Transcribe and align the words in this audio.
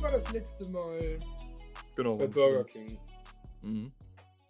ich 0.00 0.04
war 0.04 0.12
das 0.12 0.32
letzte 0.32 0.66
Mal 0.70 1.18
Genau. 1.94 2.16
bei 2.16 2.26
Burger. 2.26 2.64
King. 2.64 2.98
Mhm. 3.60 3.92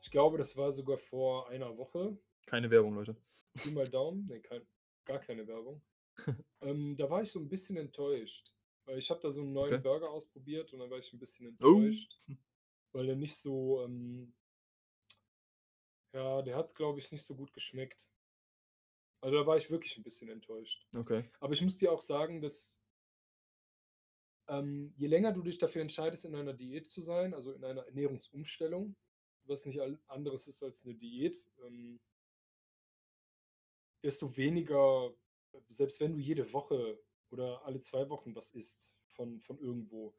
Ich 0.01 0.09
glaube, 0.13 0.39
das 0.39 0.57
war 0.57 0.71
sogar 0.71 0.97
vor 0.97 1.49
einer 1.49 1.77
Woche. 1.77 2.17
Keine 2.47 2.71
Werbung, 2.71 2.95
Leute. 2.95 3.17
Pi 3.55 3.73
mal 3.73 3.89
Daumen. 3.89 4.29
Ne, 4.29 4.41
kein, 4.41 4.65
gar 5.05 5.19
keine 5.19 5.45
Werbung. 5.49 5.83
ähm, 6.61 6.97
da 6.97 7.11
war 7.11 7.23
ich 7.23 7.33
so 7.33 7.41
ein 7.41 7.49
bisschen 7.49 7.77
enttäuscht. 7.79 8.53
Weil 8.85 8.99
ich 8.99 9.11
habe 9.11 9.19
da 9.19 9.33
so 9.33 9.41
einen 9.41 9.53
neuen 9.53 9.75
Okay. 9.75 9.83
Burger 9.83 10.11
ausprobiert 10.11 10.73
und 10.73 10.79
dann 10.79 10.89
war 10.89 10.99
ich 10.99 11.13
ein 11.13 11.19
bisschen 11.19 11.47
Oh. 11.47 11.49
enttäuscht. 11.81 12.21
Weil 12.93 13.07
der 13.07 13.17
nicht 13.17 13.37
so, 13.37 13.83
ähm, 13.83 14.33
ja, 16.15 16.43
der 16.43 16.55
hat, 16.55 16.77
glaube 16.77 17.01
ich, 17.01 17.11
nicht 17.11 17.25
so 17.25 17.35
gut 17.35 17.53
geschmeckt. 17.53 18.07
Also 19.21 19.37
da 19.37 19.45
war 19.49 19.57
ich 19.57 19.69
wirklich 19.69 19.97
ein 19.97 20.05
bisschen 20.05 20.29
enttäuscht. 20.31 20.87
Okay. 20.95 21.29
Aber 21.41 21.55
ich 21.55 21.61
muss 21.63 21.77
dir 21.77 21.91
auch 21.91 22.03
sagen, 22.03 22.41
dass 22.41 22.81
ähm, 24.51 24.93
je 24.97 25.07
länger 25.07 25.33
du 25.33 25.43
dich 25.43 25.59
dafür 25.59 25.81
entscheidest, 25.81 26.25
in 26.25 26.35
einer 26.35 26.53
Diät 26.53 26.87
zu 26.89 27.01
sein, 27.03 27.35
also 27.35 27.53
in 27.53 27.65
einer 27.65 27.87
Ernährungsumstellung, 27.87 28.97
was 29.45 29.65
nicht 29.65 29.81
anderes 30.09 30.49
ist 30.49 30.63
als 30.63 30.85
eine 30.85 30.97
Diät, 30.97 31.49
ähm, 31.65 32.01
desto 34.03 34.37
weniger, 34.37 35.15
selbst 35.69 36.01
wenn 36.01 36.13
du 36.13 36.19
jede 36.19 36.53
Woche 36.53 37.01
oder 37.31 37.65
alle 37.65 37.81
zwei 37.81 38.09
Wochen 38.09 38.35
was 38.35 38.51
isst 38.51 38.97
von, 39.07 39.41
von 39.41 39.59
irgendwo, 39.61 40.15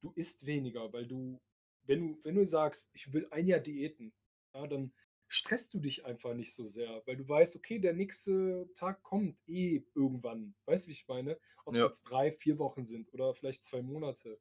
du 0.00 0.12
isst 0.14 0.46
weniger, 0.46 0.92
weil 0.92 1.06
du, 1.06 1.40
wenn 1.82 2.00
du, 2.00 2.24
wenn 2.24 2.36
du 2.36 2.46
sagst, 2.46 2.88
ich 2.92 3.12
will 3.12 3.26
ein 3.30 3.48
Jahr 3.48 3.60
Diäten, 3.60 4.12
ja, 4.54 4.66
dann 4.68 4.92
stresst 5.32 5.72
du 5.72 5.80
dich 5.80 6.04
einfach 6.04 6.34
nicht 6.34 6.52
so 6.54 6.66
sehr, 6.66 7.02
weil 7.06 7.16
du 7.16 7.26
weißt, 7.26 7.56
okay, 7.56 7.78
der 7.78 7.94
nächste 7.94 8.68
Tag 8.74 9.02
kommt 9.02 9.42
eh 9.48 9.82
irgendwann. 9.94 10.54
Weißt 10.66 10.84
du, 10.84 10.88
wie 10.88 10.92
ich 10.92 11.08
meine? 11.08 11.38
Ob 11.64 11.74
es 11.74 11.80
Ja. 11.80 11.86
jetzt 11.86 12.02
drei, 12.02 12.32
vier 12.32 12.58
Wochen 12.58 12.84
sind 12.84 13.12
oder 13.14 13.34
vielleicht 13.34 13.64
zwei 13.64 13.80
Monate. 13.80 14.38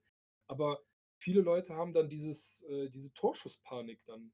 Aber 0.48 0.84
viele 1.18 1.40
Leute 1.42 1.76
haben 1.76 1.94
dann 1.94 2.10
dieses, 2.10 2.64
äh, 2.64 2.90
diese 2.90 3.14
Torschusspanik 3.14 4.04
dann. 4.06 4.34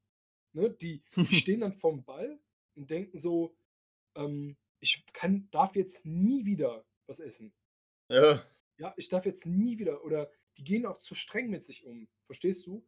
Ne? 0.53 0.71
Die, 0.71 1.03
die 1.15 1.35
stehen 1.47 1.59
dann 1.59 1.73
vorm 1.73 2.03
Ball 2.03 2.39
und 2.75 2.89
denken 2.89 3.19
so, 3.19 3.55
ähm, 4.15 4.57
ich 4.79 5.05
kann, 5.13 5.47
darf 5.51 5.75
jetzt 5.75 6.05
nie 6.07 6.45
wieder 6.45 6.87
was 7.05 7.19
essen. 7.19 7.53
Ja. 8.09 8.43
Ja, 8.79 8.93
ich 8.97 9.09
darf 9.09 9.25
jetzt 9.27 9.45
nie 9.45 9.77
wieder. 9.77 10.03
Oder 10.03 10.31
die 10.57 10.63
gehen 10.63 10.87
auch 10.87 10.97
zu 10.97 11.13
streng 11.13 11.51
mit 11.51 11.63
sich 11.63 11.85
um. 11.85 12.09
Verstehst 12.25 12.65
du? 12.65 12.83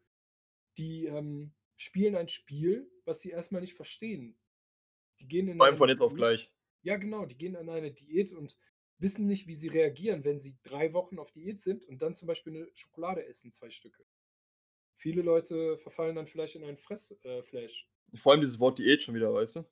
Die 0.77 1.05
ähm, 1.05 1.53
spielen 1.79 2.15
ein 2.15 2.27
Spiel, 2.27 2.91
was 3.05 3.21
sie 3.21 3.31
erstmal 3.31 3.61
nicht 3.61 3.73
verstehen. 3.73 4.37
Die 5.19 5.27
gehen 5.27 5.47
in 5.47 5.57
Vor 5.57 5.65
allem 5.65 5.77
von 5.77 5.89
jetzt 5.89 6.01
auf 6.01 6.13
gleich. 6.13 6.51
Ja, 6.81 6.97
genau, 6.97 7.25
die 7.25 7.37
gehen 7.37 7.55
in 7.55 7.69
eine 7.69 7.91
Diät 7.91 8.31
und 8.33 8.57
wissen 8.97 9.27
nicht, 9.27 9.47
wie 9.47 9.55
sie 9.55 9.69
reagieren, 9.69 10.25
wenn 10.25 10.39
sie 10.39 10.57
drei 10.61 10.93
Wochen 10.93 11.19
auf 11.19 11.31
Diät 11.31 11.61
sind 11.61 11.85
und 11.85 12.01
dann 12.01 12.13
zum 12.13 12.27
Beispiel 12.27 12.53
eine 12.53 12.69
Schokolade 12.73 13.25
essen, 13.25 13.51
zwei 13.51 13.69
Stücke. 13.69 14.05
Viele 14.97 15.21
Leute 15.21 15.77
verfallen 15.77 16.17
dann 16.17 16.27
vielleicht 16.27 16.55
in 16.55 16.65
einen 16.65 16.77
Fressflash. 16.77 17.87
Äh. 18.11 18.17
Vor 18.17 18.33
allem 18.33 18.41
dieses 18.41 18.59
Wort 18.59 18.79
Diät 18.79 19.01
schon 19.01 19.15
wieder, 19.15 19.33
weißt 19.33 19.57
du? 19.57 19.65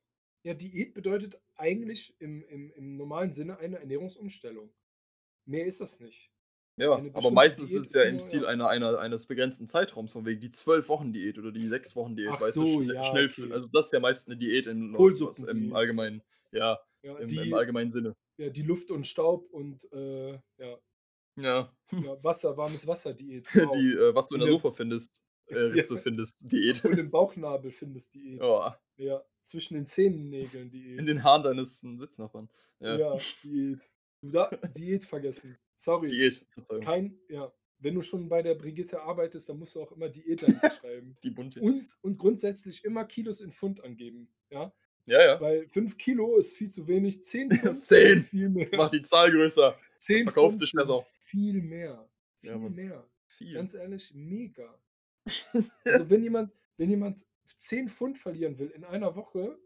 Ja, 0.44 0.54
Diät 0.54 0.94
bedeutet 0.94 1.38
eigentlich 1.56 2.16
im, 2.20 2.42
im, 2.44 2.72
im 2.72 2.96
normalen 2.96 3.32
Sinne 3.32 3.58
eine 3.58 3.80
Ernährungsumstellung. 3.80 4.74
Mehr 5.44 5.66
ist 5.66 5.82
das 5.82 6.00
nicht. 6.00 6.32
Ja, 6.80 6.92
aber 7.14 7.32
meistens 7.32 7.70
Diät 7.70 7.82
ist 7.82 7.88
es 7.88 7.94
ja 7.94 8.04
im 8.04 8.20
Stil 8.20 8.46
einer, 8.46 8.70
einer 8.70 9.00
eines 9.00 9.26
begrenzten 9.26 9.66
Zeitraums, 9.66 10.14
von 10.14 10.26
wegen 10.26 10.40
die 10.40 10.50
12-Wochen-Diät 10.50 11.40
oder 11.40 11.52
die 11.52 11.68
6-Wochen-Diät, 11.68 12.30
Ach 12.32 12.40
weißt 12.40 12.54
so, 12.54 12.64
du? 12.66 12.82
Ja, 12.94 13.02
schnell, 13.04 13.26
okay. 13.32 13.52
also 13.52 13.68
das 13.74 13.88
ist 13.88 13.92
ja 13.94 14.00
meist 14.00 14.28
eine 14.28 14.38
Diät 14.38 14.68
im, 14.68 14.94
was, 14.94 15.40
im 15.40 15.74
allgemeinen, 15.74 16.22
ja, 16.52 16.80
Ja, 17.02 17.18
im, 17.18 17.28
die, 17.28 17.38
im 17.38 17.54
allgemeinen 17.56 17.90
Sinne. 17.92 18.16
ja, 18.38 18.50
die 18.50 18.62
Luft 18.62 18.92
und 18.92 19.08
Staub 19.08 19.50
und 19.52 19.92
äh, 19.92 20.34
ja, 20.60 20.78
Ja, 21.38 21.74
ja, 21.92 22.24
Wasser, 22.24 22.56
warmes 22.56 22.86
Wasser-Diät. 22.86 23.48
Wow. 23.56 23.72
die, 23.76 23.94
äh, 23.94 24.14
was 24.14 24.28
du 24.28 24.36
in 24.36 24.42
der 24.42 24.50
Sofa 24.50 24.70
findest, 24.70 25.24
äh. 25.48 25.56
Ritze 25.58 25.98
findest, 25.98 26.52
Diät. 26.52 26.86
Und 26.86 27.00
im 27.00 27.10
Bauchnabel 27.12 27.72
findest 27.72 28.14
Diät. 28.14 28.40
Ja, 28.40 28.80
Ja, 28.98 29.24
zwischen 29.42 29.74
den 29.74 29.88
Zehennägeln 29.88 30.70
Diät. 30.70 31.00
in 31.00 31.08
den 31.08 31.24
Haaren 31.24 31.42
deines 31.42 31.80
Sitznachbarn. 31.80 32.50
Ja, 32.80 32.98
Ja, 32.98 33.18
Diät. 33.44 33.80
Du 34.22 34.30
da 34.30 34.50
Diät 34.78 35.06
vergessen. 35.06 35.58
Sorry. 35.78 36.08
Diät, 36.08 36.46
Verzeihung. 36.50 36.84
Kein, 36.84 37.20
ja. 37.30 37.52
Wenn 37.80 37.94
du 37.94 38.02
schon 38.02 38.28
bei 38.28 38.42
der 38.42 38.56
Brigitte 38.56 39.02
arbeitest, 39.04 39.48
dann 39.50 39.60
musst 39.60 39.76
du 39.76 39.82
auch 39.82 39.92
immer 39.92 40.10
Diät 40.10 40.42
schreiben. 40.82 41.16
Die 41.24 41.30
bunte. 41.30 41.62
Und, 41.62 41.88
und 42.02 42.18
grundsätzlich 42.18 42.84
immer 42.84 43.06
Kilos 43.06 43.40
in 43.40 43.52
Pfund 43.52 43.84
angeben. 43.84 44.28
Ja? 44.50 44.74
Ja, 45.06 45.24
ja. 45.24 45.40
Weil 45.42 45.68
5 45.70 45.98
Kilo 45.98 46.38
ist 46.38 46.58
viel 46.58 46.70
zu 46.70 46.88
wenig, 46.88 47.24
10 47.24 47.52
Pfund 47.52 47.76
Zehn. 47.76 48.14
sind 48.22 48.26
viel 48.26 48.50
mehr. 48.50 48.70
Mach 48.74 48.90
die 48.90 49.02
Zahl 49.02 49.32
größer. 49.32 49.78
10 50.00 50.24
verkauft 50.26 50.54
Pfund 50.54 50.60
sich 50.60 50.74
besser. 50.74 51.06
Viel 51.20 51.62
mehr. 51.62 52.10
Viel 52.42 52.50
Ja, 52.50 52.58
mehr. 52.58 53.08
Viel. 53.28 53.54
Ganz 53.54 53.76
ehrlich, 53.76 54.12
mega. 54.16 54.78
Also 55.86 56.10
wenn 56.10 56.24
jemand, 56.24 56.52
wenn 56.78 56.90
jemand 56.90 57.26
10 57.58 57.90
Pfund 57.90 58.18
verlieren 58.18 58.58
will 58.58 58.70
in 58.72 58.84
einer 58.84 59.16
Woche, 59.16 59.58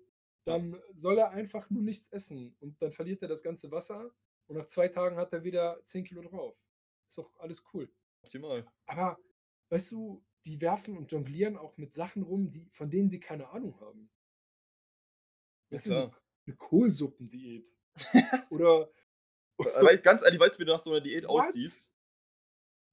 dann 0.43 0.77
soll 0.93 1.17
er 1.17 1.31
einfach 1.31 1.69
nur 1.69 1.83
nichts 1.83 2.11
essen. 2.11 2.55
Und 2.59 2.81
dann 2.81 2.91
verliert 2.91 3.21
er 3.21 3.27
das 3.29 3.43
ganze 3.43 3.71
Wasser 3.71 4.11
und 4.51 4.57
nach 4.57 4.65
zwei 4.65 4.89
Tagen 4.89 5.15
hat 5.15 5.31
er 5.31 5.43
wieder 5.45 5.81
10 5.85 6.03
Kilo 6.03 6.21
drauf. 6.21 6.55
Ist 7.07 7.17
doch 7.17 7.33
alles 7.39 7.63
cool. 7.73 7.89
Optimal. 8.21 8.65
Aber 8.85 9.17
weißt 9.69 9.93
du, 9.93 10.23
die 10.45 10.59
werfen 10.59 10.97
und 10.97 11.09
jonglieren 11.11 11.57
auch 11.57 11.77
mit 11.77 11.93
Sachen 11.93 12.23
rum, 12.23 12.51
die, 12.51 12.69
von 12.73 12.89
denen 12.89 13.09
die 13.09 13.19
keine 13.21 13.47
Ahnung 13.49 13.79
haben. 13.79 14.09
Ja, 15.69 15.77
Das 15.77 15.85
ist 15.85 15.91
eine, 15.93 16.11
eine 16.47 16.55
Kohlsuppendiät. 16.57 17.73
Oder 18.49 18.91
Weil, 19.57 19.99
ganz 19.99 20.23
ehrlich, 20.23 20.39
weißt 20.39 20.55
du, 20.55 20.59
wie 20.61 20.65
du 20.65 20.71
nach 20.73 20.79
so 20.79 20.91
einer 20.91 21.01
Diät 21.01 21.23
What? 21.25 21.45
aussiehst? 21.45 21.89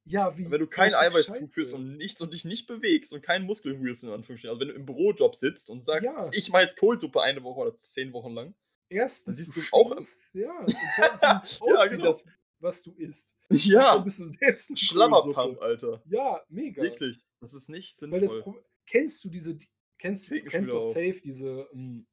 ja, 0.05 0.37
wie 0.39 0.51
Wenn 0.51 0.61
du 0.61 0.67
kein 0.67 0.95
Eiweiß 0.95 1.27
Scheiße. 1.27 1.39
zuführst 1.47 1.75
und 1.75 1.97
nichts 1.97 2.21
und 2.23 2.33
dich 2.33 2.45
nicht 2.45 2.67
bewegst 2.67 3.13
und 3.13 3.21
keinen 3.23 3.45
Muskel 3.47 3.75
rührst, 3.77 4.05
in 4.05 4.11
Anführungsstrichen. 4.11 4.51
Also 4.51 4.61
wenn 4.61 4.69
du 4.69 4.75
im 4.75 4.87
Bürojob 4.87 5.35
sitzt 5.37 5.69
und 5.71 5.85
sagst, 5.85 6.17
Ja. 6.17 6.31
ich 6.33 6.51
mache 6.51 6.63
jetzt 6.63 6.79
Kohlsuppe 6.79 7.21
eine 7.21 7.43
Woche 7.43 7.61
oder 7.61 7.77
zehn 7.77 8.13
Wochen 8.13 8.31
lang. 8.33 8.55
Erstens, 8.91 9.37
siehst 9.39 9.57
du 9.57 9.61
auch- 9.73 9.91
stinkst, 9.93 10.19
ja, 10.35 10.59
und 10.61 10.75
zweitens, 10.97 11.61
Ja, 11.67 11.87
genau. 11.87 12.05
das, 12.05 12.25
was 12.61 12.83
du 12.83 12.93
isst. 12.93 13.37
Ja, 13.51 13.95
Dann 13.97 14.05
bist 14.05 14.19
du 14.21 14.25
selbst 14.27 14.71
eine 14.71 14.79
Schlammerpump. 14.79 15.61
Alter. 15.61 16.03
Ja, 16.07 16.43
mega. 16.49 16.83
Wirklich. 16.83 17.19
Das 17.41 17.55
ist 17.55 17.69
nicht 17.69 17.95
Weil 18.03 18.21
das 18.21 18.33
sinnvoll. 18.33 18.55
Pro 18.55 18.65
kennst 18.87 19.23
du 19.25 19.29
diese, 19.31 19.59
kennst 19.99 20.31
du, 20.31 20.43
kennst 20.43 20.73
doch 20.73 20.83
safe 20.83 21.21
diese, 21.23 21.69
ähm, 21.73 22.07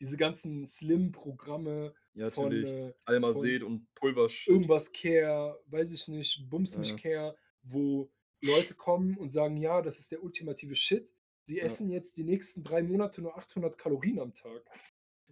diese 0.00 0.16
ganzen 0.16 0.66
Slim-Programme 0.66 1.94
Ja, 2.14 2.30
von 2.30 2.44
natürlich. 2.44 2.70
äh, 2.70 2.94
Almazet 3.04 3.62
und 3.62 3.86
Pulvershit. 3.94 4.48
irgendwas 4.48 4.92
Care, 4.92 5.60
weiß 5.66 5.92
ich 5.92 6.08
nicht, 6.08 6.48
Bums 6.50 6.76
mich 6.76 6.90
Ja. 6.90 6.96
Care, 6.96 7.36
wo 7.62 8.10
Leute 8.42 8.74
kommen 8.74 9.16
und 9.16 9.28
sagen, 9.28 9.56
ja, 9.58 9.80
das 9.82 9.98
ist 9.98 10.10
der 10.12 10.22
ultimative 10.22 10.74
Shit. 10.74 11.08
Sie 11.44 11.56
Ja. 11.58 11.64
essen 11.64 11.90
jetzt 11.90 12.16
die 12.16 12.24
nächsten 12.24 12.64
drei 12.64 12.82
Monate 12.82 13.22
nur 13.22 13.36
800 13.36 13.76
Kalorien 13.78 14.18
am 14.18 14.34
Tag. 14.34 14.62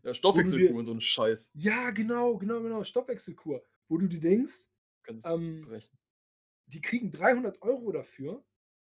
Ja, 0.03 0.15
Stoffwechselkur 0.15 0.77
und 0.79 0.85
so 0.85 0.93
ein 0.93 1.01
Scheiß. 1.01 1.51
Ja, 1.55 1.91
genau, 1.91 2.37
genau, 2.39 2.61
genau, 2.63 2.85
Stoffwechselkur. 2.85 3.63
Wo 3.89 3.99
du 3.99 4.07
dir 4.07 4.21
denkst, 4.21 4.69
Ähm, 5.25 5.81
die 6.67 6.81
kriegen 6.83 7.11
300 7.11 7.63
Euro 7.63 7.93
dafür, 7.93 8.45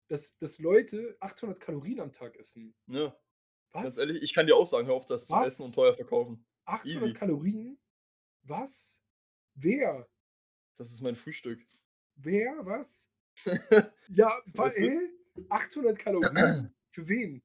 dass, 0.08 0.36
dass 0.38 0.58
Leute 0.58 1.16
800 1.20 1.60
Kalorien 1.60 2.00
am 2.00 2.12
Tag 2.12 2.36
essen. 2.36 2.74
Ja, 2.88 3.16
Was? 3.70 3.84
ganz 3.84 3.98
ehrlich, 3.98 4.22
ich 4.22 4.34
kann 4.34 4.46
dir 4.46 4.56
auch 4.56 4.66
sagen, 4.66 4.86
hör 4.88 4.94
auf, 4.94 5.06
das 5.06 5.26
zu 5.26 5.34
essen 5.36 5.66
und 5.66 5.74
teuer 5.74 5.94
verkaufen. 5.94 6.44
800 6.64 6.86
easy. 7.04 7.12
Kalorien? 7.14 7.78
Was? 8.42 9.00
Wer? 9.54 10.08
Das 10.76 10.90
ist 10.90 11.02
mein 11.02 11.16
Frühstück. 11.16 11.64
Wer? 12.16 12.54
Was? 12.66 13.10
Ja, 14.08 14.42
wa- 14.54 14.64
Weißt 14.64 14.78
du? 14.80 14.86
äh? 14.90 15.10
800 15.50 15.98
Kalorien? 15.98 16.74
Für 16.90 17.06
wen? 17.08 17.42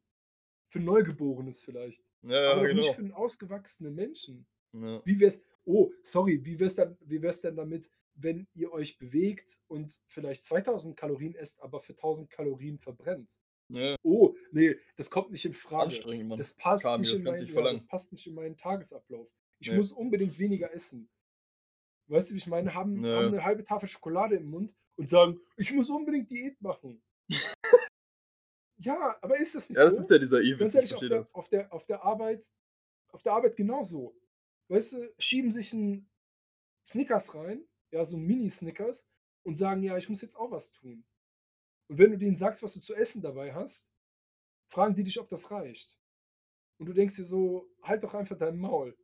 Für 0.73 0.79
Neugeborenes 0.79 1.61
vielleicht. 1.61 2.03
ja, 2.23 2.53
aber 2.53 2.63
genau. 2.65 2.81
nicht 2.81 2.95
für 2.95 3.01
einen 3.01 3.11
ausgewachsenen 3.11 3.93
Menschen. 3.93 4.47
Ja. 4.73 5.05
Wie 5.05 5.19
wär's? 5.19 5.43
Oh, 5.65 5.91
sorry, 6.01 6.43
wie 6.43 6.59
wär's 6.59 6.73
dann, 6.73 6.97
wie 7.01 7.21
wär's 7.21 7.41
denn 7.41 7.55
damit, 7.55 7.91
wenn 8.15 8.47
ihr 8.55 8.71
euch 8.71 8.97
bewegt 8.97 9.59
und 9.67 10.01
vielleicht 10.07 10.41
2000 10.41 10.97
Kalorien 10.97 11.35
esst, 11.35 11.61
aber 11.61 11.79
für 11.79 11.93
1000 11.93 12.31
Kalorien 12.31 12.79
verbrennt? 12.79 13.37
Ja, 13.69 13.95
Oh, 14.01 14.35
nee, 14.51 14.75
das 14.95 15.11
kommt 15.11 15.29
nicht 15.31 15.45
in 15.45 15.53
Frage. 15.53 15.83
anstrengend, 15.83 16.29
Mann. 16.29 16.37
Das 16.39 16.53
passt, 16.55 16.85
Kami, 16.85 17.01
nicht 17.01 17.13
das 17.13 17.19
in 17.19 17.25
kannst 17.25 17.41
meinen, 17.41 17.47
du 17.53 17.53
nicht 17.55 17.65
ja, 17.65 17.71
das 17.71 17.85
passt 17.85 18.11
nicht 18.11 18.25
in 18.25 18.33
meinen 18.33 18.57
Tagesablauf. 18.57 19.27
Ich 19.59 19.69
Nee. 19.69 19.77
muss 19.77 19.91
unbedingt 19.91 20.39
weniger 20.39 20.73
essen. 20.73 21.07
Weißt 22.07 22.31
du, 22.31 22.33
wie 22.33 22.39
ich 22.39 22.47
meine? 22.47 22.73
Haben, 22.73 22.99
Nee. 23.01 23.09
haben 23.13 23.27
eine 23.27 23.43
halbe 23.45 23.63
Tafel 23.63 23.87
Schokolade 23.87 24.37
im 24.37 24.49
Mund 24.49 24.75
und 24.95 25.07
sagen, 25.07 25.39
ich 25.55 25.71
muss 25.71 25.87
unbedingt 25.91 26.31
Diät 26.31 26.59
machen. 26.63 26.99
ja, 28.83 29.17
aber 29.21 29.37
ist 29.39 29.55
das 29.55 29.69
nicht 29.69 29.77
Ja, 29.77 29.85
das 29.85 29.95
so? 29.95 29.99
ist 30.01 30.09
ja 30.11 30.17
dieser 30.17 30.41
Evil, 30.41 30.57
Ganz 30.57 30.73
ich 30.75 30.91
ehrlich, 30.91 30.93
auf 30.93 30.99
der, 31.01 31.09
das. 31.19 31.33
auf, 31.35 31.49
der, 31.49 31.73
auf 31.73 31.85
der 31.85 32.03
Arbeit, 32.03 32.51
auf 33.11 33.21
der 33.23 33.33
Arbeit 33.33 33.55
genauso. 33.55 34.15
Weißt 34.69 34.93
du, 34.93 35.13
schieben 35.17 35.51
sich 35.51 35.73
ein 35.73 36.09
Snickers 36.85 37.35
rein, 37.35 37.65
ja, 37.91 38.03
so 38.05 38.17
ein 38.17 38.23
Mini-Snickers, 38.25 39.07
und 39.43 39.55
sagen, 39.55 39.83
ja, 39.83 39.97
ich 39.97 40.09
muss 40.09 40.21
jetzt 40.21 40.35
auch 40.37 40.51
was 40.51 40.71
tun. 40.71 41.05
Und 41.89 41.97
wenn 41.97 42.11
du 42.11 42.17
denen 42.17 42.35
sagst, 42.35 42.63
was 42.63 42.73
du 42.73 42.79
zu 42.79 42.95
essen 42.95 43.21
dabei 43.21 43.53
hast, 43.53 43.89
fragen 44.69 44.95
die 44.95 45.03
dich, 45.03 45.19
ob 45.19 45.27
das 45.29 45.51
reicht. 45.51 45.97
Und 46.79 46.87
du 46.87 46.93
denkst 46.93 47.15
dir 47.17 47.25
so, 47.25 47.69
halt 47.83 48.03
doch 48.03 48.13
einfach 48.13 48.37
dein 48.37 48.57
Maul. 48.57 48.97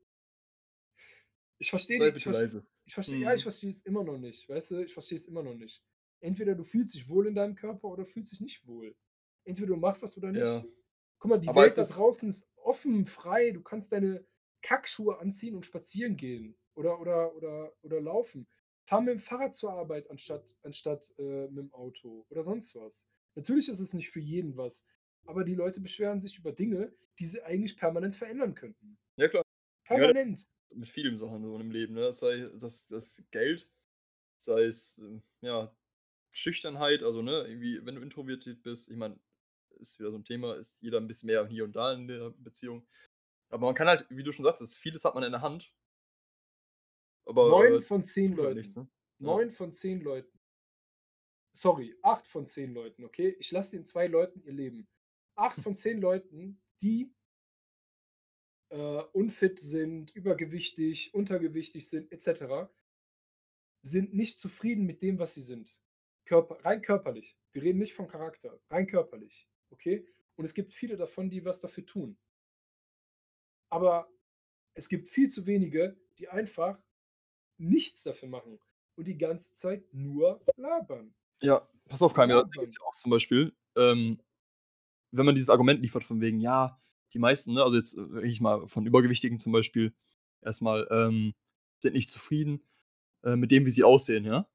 Ich 1.59 1.69
verstehe 1.69 1.99
Sei 1.99 2.05
nicht. 2.05 2.17
Ich 2.17 2.23
verstehe, 2.23 2.43
leise. 2.43 2.67
ich 2.85 2.93
verstehe, 2.93 3.19
ja, 3.19 3.29
Mhm. 3.29 3.35
ich 3.35 3.43
verstehe 3.43 3.69
es 3.69 3.81
immer 3.81 4.03
noch 4.03 4.17
nicht. 4.17 4.47
Weißt 4.49 4.71
du, 4.71 4.83
ich 4.83 4.93
verstehe 4.93 5.17
es 5.17 5.27
immer 5.27 5.43
noch 5.43 5.55
nicht. 5.55 5.83
Entweder 6.21 6.55
du 6.55 6.63
fühlst 6.63 6.95
dich 6.95 7.07
wohl 7.09 7.27
in 7.27 7.35
deinem 7.35 7.55
Körper 7.55 7.89
oder 7.89 8.05
fühlst 8.05 8.31
dich 8.31 8.41
nicht 8.41 8.65
wohl. 8.65 8.95
Entweder 9.49 9.69
du 9.69 9.77
machst 9.77 10.03
das 10.03 10.17
oder 10.17 10.31
Ja. 10.33 10.39
nicht. 10.39 10.67
Guck 11.19 11.29
mal, 11.31 11.39
die 11.39 11.47
Aber 11.47 11.55
Welt 11.55 11.77
da 11.77 11.83
draußen 11.85 12.29
ist 12.29 12.47
offen, 12.55 13.05
frei. 13.05 13.51
Du 13.51 13.61
kannst 13.61 13.91
deine 13.91 14.25
Kackschuhe 14.61 15.19
anziehen 15.19 15.55
und 15.55 15.65
spazieren 15.65 16.17
gehen 16.17 16.57
oder 16.75 16.99
oder 17.01 17.35
oder 17.35 17.73
oder 17.83 18.01
laufen. 18.01 18.47
Fahr 18.85 19.01
mit 19.01 19.13
dem 19.13 19.19
Fahrrad 19.19 19.55
zur 19.55 19.73
Arbeit 19.73 20.09
anstatt 20.09 20.57
anstatt, 20.63 21.13
äh, 21.19 21.47
mit 21.49 21.57
dem 21.65 21.73
Auto 21.73 22.25
oder 22.29 22.43
sonst 22.43 22.75
was. 22.75 23.07
Natürlich 23.35 23.69
ist 23.69 23.79
es 23.79 23.93
nicht 23.93 24.09
für 24.09 24.19
jeden 24.21 24.57
was, 24.57 24.85
aber 25.25 25.43
die 25.43 25.55
Leute 25.55 25.81
beschweren 25.81 26.21
sich 26.21 26.37
über 26.39 26.51
Dinge, 26.53 26.93
die 27.19 27.25
sie 27.27 27.43
eigentlich 27.43 27.77
permanent 27.77 28.15
verändern 28.15 28.55
könnten. 28.55 28.97
Ja 29.17 29.27
klar. 29.27 29.43
Ja, 29.93 30.11
Permanent. 30.13 30.47
mit 30.75 30.89
vielen 30.89 31.17
Sachen 31.17 31.43
so 31.45 31.59
im 31.59 31.71
Leben, 31.71 31.93
ne? 31.95 32.13
Sei 32.13 32.49
das 32.59 32.87
das 32.87 33.23
Geld, 33.31 33.71
sei 34.39 34.65
es, 34.65 34.97
ähm, 34.99 35.23
ja, 35.41 35.75
Schüchternheit, 36.31 37.03
also, 37.03 37.21
ne, 37.23 37.45
irgendwie, 37.47 37.85
wenn 37.85 37.95
du 37.95 38.01
introvertiert 38.01 38.63
bist. 38.63 38.89
Ich 38.89 38.97
meine, 38.97 39.19
ist 39.79 39.99
wieder 39.99 40.11
so 40.11 40.17
'n 40.17 40.23
Thema, 40.25 40.55
ist 40.55 40.81
jeder 40.81 40.97
'n 40.99 41.07
bisschen 41.07 41.27
mehr 41.27 41.47
hier 41.47 41.63
und 41.65 41.75
da 41.75 41.93
in 41.93 42.07
der 42.07 42.31
Beziehung. 42.31 42.87
Aber 43.49 43.67
man 43.67 43.75
kann 43.75 43.87
halt, 43.89 44.05
wie 44.09 44.23
du 44.23 44.31
schon 44.31 44.45
sagtest, 44.45 44.77
vieles 44.77 45.05
hat 45.05 45.15
man 45.15 45.23
in 45.23 45.31
der 45.33 45.41
Hand. 45.41 45.71
Aber, 47.27 47.43
9 47.43 47.77
äh, 47.77 47.81
von 47.81 48.03
10 48.03 48.35
tut 48.35 48.53
nichts, 48.53 48.75
Leuten 48.75 48.75
ne? 48.75 48.87
Ja. 49.19 49.41
9 49.41 49.51
von 49.51 49.73
10 49.73 50.01
Leuten 50.01 50.39
sorry, 51.55 51.95
8 52.03 52.27
von 52.27 52.47
10 52.47 52.73
Leuten, 52.73 53.03
okay? 53.03 53.35
Ich 53.39 53.51
lasse 53.51 53.75
den 53.75 53.85
2 53.85 54.07
Leuten 54.07 54.41
ihr 54.43 54.53
Leben. 54.53 54.87
8 55.35 55.59
von 55.59 55.75
10 55.75 55.99
Leuten, 56.01 56.61
die 56.81 57.13
äh, 58.71 59.01
unfit 59.13 59.59
sind, 59.59 60.11
übergewichtig, 60.15 61.13
untergewichtig 61.13 61.89
sind 61.89 62.11
et 62.11 62.21
cetera 62.21 62.69
sind 63.85 64.13
nicht 64.13 64.37
zufrieden 64.37 64.85
mit 64.85 65.01
dem, 65.01 65.19
was 65.19 65.35
sie 65.35 65.41
sind. 65.41 65.77
Körper 66.25 66.63
rein 66.65 66.81
körperlich. 66.81 67.37
Wir 67.53 67.63
reden 67.63 67.79
nicht 67.79 67.93
vom 67.93 68.07
Charakter, 68.07 68.59
rein 68.69 68.87
körperlich, 68.87 69.49
okay? 69.71 70.05
Und 70.35 70.45
es 70.45 70.53
gibt 70.53 70.73
viele 70.73 70.97
davon, 70.97 71.29
die 71.29 71.43
was 71.43 71.61
dafür 71.61 71.85
tun. 71.85 72.17
Aber 73.69 74.09
es 74.73 74.89
gibt 74.89 75.09
viel 75.09 75.29
zu 75.29 75.45
wenige, 75.45 75.97
die 76.17 76.29
einfach 76.29 76.81
nichts 77.57 78.03
dafür 78.03 78.29
machen 78.29 78.59
und 78.95 79.05
die 79.05 79.17
ganze 79.17 79.53
Zeit 79.53 79.83
nur 79.93 80.41
labern. 80.55 81.13
Ja, 81.41 81.67
pass 81.87 82.01
auf, 82.01 82.13
Kamil, 82.13 82.35
das 82.35 82.67
ist 82.67 82.79
ja 82.79 82.85
auch 82.85 82.95
zum 82.95 83.11
Beispiel, 83.11 83.55
ähm, 83.75 84.21
wenn 85.11 85.25
man 85.25 85.35
dieses 85.35 85.49
Argument 85.49 85.81
liefert 85.81 86.03
von 86.03 86.21
wegen, 86.21 86.39
ja, 86.39 86.81
die 87.13 87.19
meisten, 87.19 87.53
ne, 87.53 87.63
also 87.63 87.75
jetzt 87.75 87.97
rede 87.97 88.27
ich 88.27 88.41
mal 88.41 88.67
von 88.67 88.85
Übergewichtigen 88.85 89.39
zum 89.39 89.51
Beispiel, 89.51 89.93
erst 90.41 90.61
mal, 90.61 90.87
ähm, 90.91 91.33
sind 91.79 91.93
nicht 91.93 92.09
zufrieden, 92.09 92.63
äh, 93.23 93.35
mit 93.35 93.51
dem, 93.51 93.65
wie 93.65 93.71
sie 93.71 93.83
aussehen, 93.83 94.25
ja? 94.25 94.47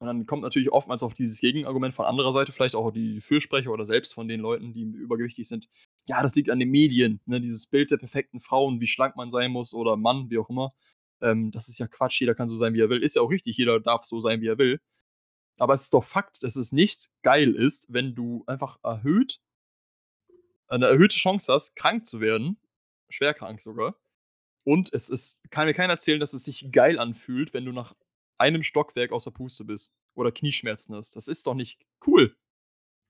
Und 0.00 0.06
dann 0.06 0.26
kommt 0.26 0.42
natürlich 0.42 0.70
oftmals 0.70 1.02
auch 1.02 1.12
dieses 1.12 1.40
Gegenargument 1.40 1.94
von 1.94 2.06
anderer 2.06 2.32
Seite, 2.32 2.52
vielleicht 2.52 2.76
auch 2.76 2.92
die 2.92 3.20
Fürsprecher 3.20 3.72
oder 3.72 3.84
selbst 3.84 4.14
von 4.14 4.28
den 4.28 4.40
Leuten, 4.40 4.72
die 4.72 4.82
übergewichtig 4.82 5.48
sind. 5.48 5.68
Ja, 6.06 6.22
das 6.22 6.34
liegt 6.36 6.50
an 6.50 6.60
den 6.60 6.70
Medien, 6.70 7.20
ne, 7.26 7.40
dieses 7.40 7.66
Bild 7.66 7.90
der 7.90 7.96
perfekten 7.96 8.38
Frau 8.38 8.66
und 8.66 8.80
wie 8.80 8.86
schlank 8.86 9.16
man 9.16 9.30
sein 9.30 9.50
muss 9.50 9.74
oder 9.74 9.96
Mann, 9.96 10.30
wie 10.30 10.38
auch 10.38 10.50
immer. 10.50 10.72
Ähm, 11.20 11.50
das 11.50 11.68
ist 11.68 11.78
ja 11.78 11.88
Quatsch, 11.88 12.20
jeder 12.20 12.36
kann 12.36 12.48
so 12.48 12.56
sein, 12.56 12.74
wie 12.74 12.80
er 12.80 12.90
will. 12.90 13.02
Ist 13.02 13.16
ja 13.16 13.22
auch 13.22 13.30
richtig, 13.30 13.56
jeder 13.56 13.80
darf 13.80 14.04
so 14.04 14.20
sein, 14.20 14.40
wie 14.40 14.48
er 14.48 14.58
will. 14.58 14.80
Aber 15.58 15.74
es 15.74 15.84
ist 15.84 15.94
doch 15.94 16.04
Fakt, 16.04 16.42
dass 16.44 16.56
es 16.56 16.72
nicht 16.72 17.10
geil 17.22 17.54
ist, 17.54 17.92
wenn 17.92 18.14
du 18.14 18.44
einfach 18.46 18.78
erhöht 18.84 19.40
eine 20.68 20.86
erhöhte 20.86 21.16
Chance 21.16 21.52
hast, 21.52 21.74
krank 21.76 22.06
zu 22.06 22.20
werden, 22.20 22.58
schwer 23.08 23.34
krank 23.34 23.60
sogar. 23.60 23.96
Und 24.64 24.92
es 24.92 25.08
ist 25.08 25.40
kann 25.50 25.66
mir 25.66 25.74
keiner 25.74 25.94
erzählen, 25.94 26.20
dass 26.20 26.34
es 26.34 26.44
sich 26.44 26.70
geil 26.72 26.98
anfühlt, 26.98 27.54
wenn 27.54 27.64
du 27.64 27.72
nach 27.72 27.94
einem 28.38 28.62
Stockwerk 28.62 29.12
außer 29.12 29.30
Puste 29.30 29.64
bist 29.64 29.92
oder 30.14 30.32
Knieschmerzen 30.32 30.94
hast. 30.94 31.16
Das 31.16 31.28
ist 31.28 31.46
doch 31.46 31.54
nicht 31.54 31.80
cool. 32.06 32.36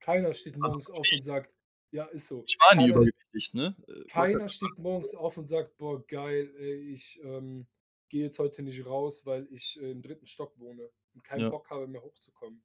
Keiner 0.02 0.34
steht 0.34 0.56
Also, 0.62 0.76
morgens 0.76 0.90
auf 0.90 1.12
und 1.12 1.22
sagt 1.22 1.52
ja, 1.90 2.04
ist 2.06 2.28
so. 2.28 2.50
Ich 2.50 2.56
war 2.60 2.74
nie 2.76 2.86
Keiner 2.86 2.88
übergewichtig, 2.88 3.52
ne? 3.54 3.76
Äh, 3.88 4.04
keiner 4.08 4.48
steht 4.50 4.78
morgens 4.78 5.14
auf 5.14 5.36
und 5.38 5.46
sagt: 5.46 5.78
„Boah, 5.78 6.06
geil, 6.06 6.54
ey, 6.58 6.94
ich, 6.94 7.20
ähm, 7.24 7.68
gehe 8.10 8.24
jetzt 8.24 8.38
heute 8.40 8.62
nicht 8.62 8.86
raus, 8.86 9.26
weil 9.26 9.48
ich, 9.52 9.80
äh, 9.82 9.92
im 9.92 10.02
3. 10.02 10.26
Stock 10.26 10.58
wohne 10.58 10.90
und 11.14 11.24
keinen 11.24 11.46
Ja. 11.46 11.50
Bock 11.50 11.70
habe, 11.70 11.88
mehr 11.88 12.02
hochzukommen.“ 12.04 12.64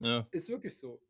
Ja. 0.00 0.28
Ist 0.32 0.50
wirklich 0.50 0.76
so. 0.78 1.00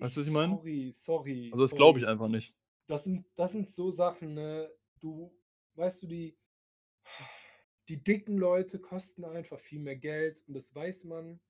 Weißt 0.00 0.16
du, 0.16 0.20
was 0.20 0.26
ich 0.26 0.32
meine? 0.32 0.60
sorry, 0.60 0.90
sorry, 0.92 1.52
Also, 1.52 1.64
das 1.64 1.74
glaube 1.76 2.00
ich 2.00 2.06
einfach 2.08 2.28
nicht. 2.28 2.52
Das 2.88 3.04
sind 3.04 3.26
das 3.36 3.52
sind 3.52 3.70
so 3.70 3.90
Sachen, 3.90 4.34
ne? 4.34 4.70
Du 5.00 5.34
weißt 5.74 6.02
du, 6.02 6.06
die 6.06 6.38
die 7.88 8.02
dicken 8.02 8.38
Leute 8.38 8.78
kosten 8.80 9.24
einfach 9.24 9.60
viel 9.60 9.80
mehr 9.80 9.96
Geld 9.96 10.42
und 10.46 10.54
das 10.54 10.74
weiß 10.74 11.04
man. 11.04 11.40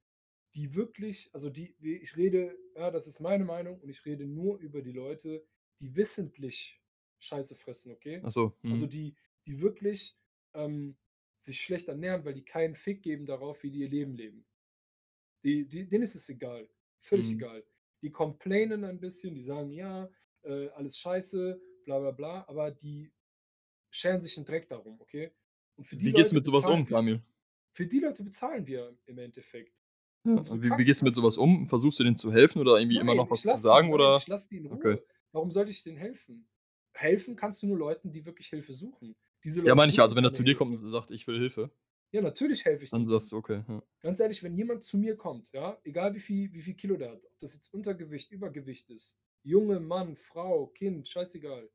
Die 0.55 0.75
wirklich 0.75 1.31
also, 1.35 1.51
die 1.51 1.77
ich 1.81 2.17
rede 2.17 2.57
ja, 2.77 2.91
das 2.91 3.07
ist 3.09 3.21
meine 3.21 3.45
Meinung 3.45 3.81
und 3.81 3.89
ich 3.91 4.05
rede 4.07 4.27
nur 4.27 4.59
über 4.61 4.83
die 4.83 4.93
Leute, 4.93 5.47
die 5.81 5.97
wissentlich 5.97 6.81
Scheiße 7.19 7.57
fressen, 7.57 7.93
okay? 7.93 8.27
Ach 8.27 8.31
so, 8.33 8.57
Also, 8.69 8.87
mhm. 8.87 8.89
die 8.89 9.17
die 9.47 9.61
wirklich, 9.61 10.19
ähm, 10.55 10.97
sich 11.39 11.61
schlecht 11.61 11.89
ernähren, 11.89 12.25
weil 12.25 12.35
die 12.35 12.45
keinen 12.45 12.77
Fick 12.77 13.03
geben 13.03 13.27
darauf, 13.27 13.63
wie 13.65 13.71
die 13.71 13.81
ihr 13.81 13.91
Leben 13.91 14.15
leben. 14.15 14.47
Die 15.45 15.67
die 15.69 15.87
denen 15.89 16.03
ist 16.05 16.15
es 16.15 16.29
egal, 16.29 16.69
völlig 17.01 17.33
Mhm. 17.33 17.35
egal. 17.35 17.65
Die 18.03 18.11
complainen 18.11 18.85
ein 18.85 19.01
bisschen, 19.01 19.35
die 19.35 19.43
sagen: 19.43 19.71
„Ja, 19.73 20.11
äh, 20.43 20.69
alles 20.71 20.99
scheiße, 20.99 21.61
bla 21.85 21.99
bla 22.01 22.11
bla“, 22.13 22.45
aber 22.49 22.71
die 22.71 23.13
scheren 23.91 24.21
sich 24.23 24.39
'n 24.39 24.45
Dreck 24.47 24.69
darum, 24.69 25.01
okay? 25.01 25.33
Wie 25.91 26.12
gehst 26.12 26.31
du 26.32 26.35
Leute 26.35 26.37
mit 26.37 26.44
so 26.44 26.53
was 26.53 26.67
um. 26.67 26.87
Kamil? 26.87 27.23
Für 27.73 27.87
die 27.87 28.00
Leute 28.00 28.25
bezahlen 28.25 28.67
wir 28.67 28.99
im 29.06 29.19
Endeffekt. 29.19 29.75
Ja, 30.26 30.43
wie 30.62 30.76
wie 30.79 30.85
gehst 30.85 31.00
du 31.03 31.05
mit 31.05 31.15
so 31.15 31.23
was 31.23 31.37
Krankenkasse 31.37 31.38
um? 31.38 31.69
Versuchst 31.69 31.99
du 32.00 32.05
denen 32.05 32.17
zu 32.17 32.32
helfen 32.32 32.61
oder 32.61 32.79
irgendwie 32.79 32.99
immer 32.99 33.15
Nein, 33.15 33.15
noch 33.15 33.31
ich 33.31 33.31
was 33.31 33.47
zu 33.47 33.56
sagen 33.59 33.93
nein, 33.93 33.93
oder 33.93 34.15
ich 34.15 34.26
lasse 34.26 34.49
die 34.49 34.59
in 34.59 34.67
okay. 34.71 34.97
Ruhe. 34.97 35.05
Warum 35.32 35.50
sollte 35.53 35.71
ich 35.73 35.82
denen 35.82 35.97
helfen? 35.97 36.49
Helfen 36.94 37.37
kannst 37.37 37.62
du 37.62 37.67
nur 37.67 37.79
Leuten, 37.79 38.12
die 38.12 38.25
wirklich 38.26 38.49
Hilfe 38.49 38.73
suchen. 38.73 39.17
Diese 39.43 39.61
Ja, 39.65 39.75
Leute 39.75 39.75
meine 39.75 39.91
ich 39.91 39.97
ja, 39.97 40.05
also 40.05 40.17
wenn 40.17 40.25
er 40.25 40.32
zu 40.32 40.43
dir 40.43 40.55
kommt 40.55 40.81
und 40.81 40.91
sagt: 40.91 41.11
„Ich 41.11 41.26
will 41.26 41.38
Hilfe.“ 41.38 41.71
Ja, 42.12 42.23
natürlich 42.23 42.65
helfe 42.65 42.85
ich 42.85 42.93
Dann 42.93 43.06
dem 43.06 43.09
sagst 43.09 43.31
dann. 43.31 43.32
du: 43.32 43.37
„Okay“, 43.37 43.62
ja. 43.69 43.82
Ganz 44.00 44.20
ehrlich, 44.20 44.43
wenn 44.43 44.56
jemand 44.56 44.85
zu 44.85 44.99
mir 44.99 45.17
kommt, 45.17 45.53
ja, 45.53 45.81
egal 45.85 46.15
wie 46.15 46.20
viel 46.20 46.53
wie 46.55 46.62
viel 46.62 46.75
Kilo 46.75 46.97
der 46.97 47.12
hat, 47.12 47.25
ob 47.27 47.38
das 47.41 47.55
jetzt 47.55 47.75
Untergewicht, 47.75 48.31
Übergewicht 48.32 48.91
ist, 48.91 49.19
Junge, 49.43 49.81
Mann, 49.81 50.17
Frau, 50.17 50.69
Kind, 50.69 51.08
scheißegal. 51.08 51.70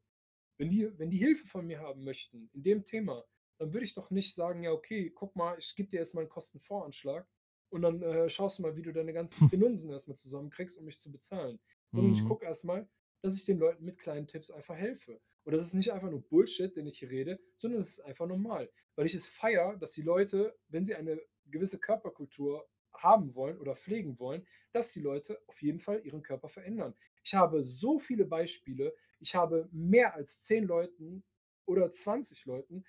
Wenn 0.57 0.69
die 0.71 0.97
wenn 0.99 1.11
die 1.11 1.17
Hilfe 1.17 1.47
von 1.47 1.67
mir 1.67 1.79
haben 1.81 2.03
möchten 2.05 2.49
in 2.53 2.63
dem 2.63 2.85
Thema, 2.85 3.25
dann 3.59 3.73
würde 3.73 3.85
ich 3.85 3.93
doch 3.93 4.09
nicht 4.11 4.35
sagen: 4.35 4.63
„Ja, 4.63 4.71
okay, 4.71 5.11
guck 5.11 5.35
mal, 5.35 5.57
ich 5.59 5.75
gebe 5.75 5.89
dir 5.89 5.99
erst 5.99 6.15
mal 6.15 6.23
'n 6.23 6.29
Kostenvoranschlag 6.29 7.27
und 7.69 7.81
dann, 7.83 8.01
äh, 8.01 8.29
schaust 8.29 8.59
du 8.59 8.63
mal, 8.63 8.75
wie 8.75 8.81
du 8.81 8.91
deine 8.93 9.13
ganzen 9.13 9.43
Finunsen 9.43 9.91
erst 9.91 10.07
mal 10.07 10.15
zusammenkriegst, 10.15 10.77
um 10.77 10.85
mich 10.85 10.99
zu 10.99 11.11
bezahlen.“ 11.11 11.59
Sondern 11.91 12.13
ich 12.13 12.23
Mhm. 12.23 12.25
gucke 12.25 12.45
erst 12.45 12.65
mal, 12.65 12.89
dass 13.21 13.35
ich 13.37 13.45
den 13.45 13.59
Leuten 13.59 13.83
mit 13.85 13.97
kleinen 13.97 14.27
Tipps 14.27 14.51
einfach 14.51 14.75
helfe. 14.75 15.21
Und 15.43 15.53
das 15.53 15.61
ist 15.63 15.73
nicht 15.73 15.91
einfach 15.91 16.09
nur 16.09 16.21
Bullshit, 16.21 16.75
den 16.75 16.87
ich 16.87 16.99
hier 16.99 17.09
rede, 17.09 17.39
sondern 17.57 17.79
es 17.79 17.89
ist 17.89 18.01
einfach 18.01 18.27
normal, 18.27 18.71
weil 18.95 19.05
ich 19.05 19.15
es 19.15 19.25
feiere, 19.27 19.77
dass 19.77 19.93
die 19.93 20.01
Leute, 20.01 20.57
wenn 20.67 20.85
sie 20.85 20.95
eine 20.95 21.19
gewisse 21.45 21.79
Körperkultur 21.79 22.67
haben 22.93 23.35
wollen 23.35 23.57
oder 23.59 23.75
pflegen 23.75 24.19
wollen, 24.19 24.47
dass 24.73 24.91
die 24.93 25.01
Leute 25.01 25.41
auf 25.47 25.61
jeden 25.61 25.79
Fall 25.79 26.05
ihren 26.05 26.21
Körper 26.21 26.49
verändern. 26.49 26.95
Ich 27.23 27.33
habe 27.35 27.63
so 27.63 27.99
viele 27.99 28.25
Beispiele. 28.25 28.95
Ich 29.19 29.35
habe 29.35 29.69
mehr 29.71 30.13
als 30.15 30.41
10 30.41 30.65
Leuten 30.65 31.23
oder 31.65 31.91
20 31.91 32.45
Leuten 32.45 32.83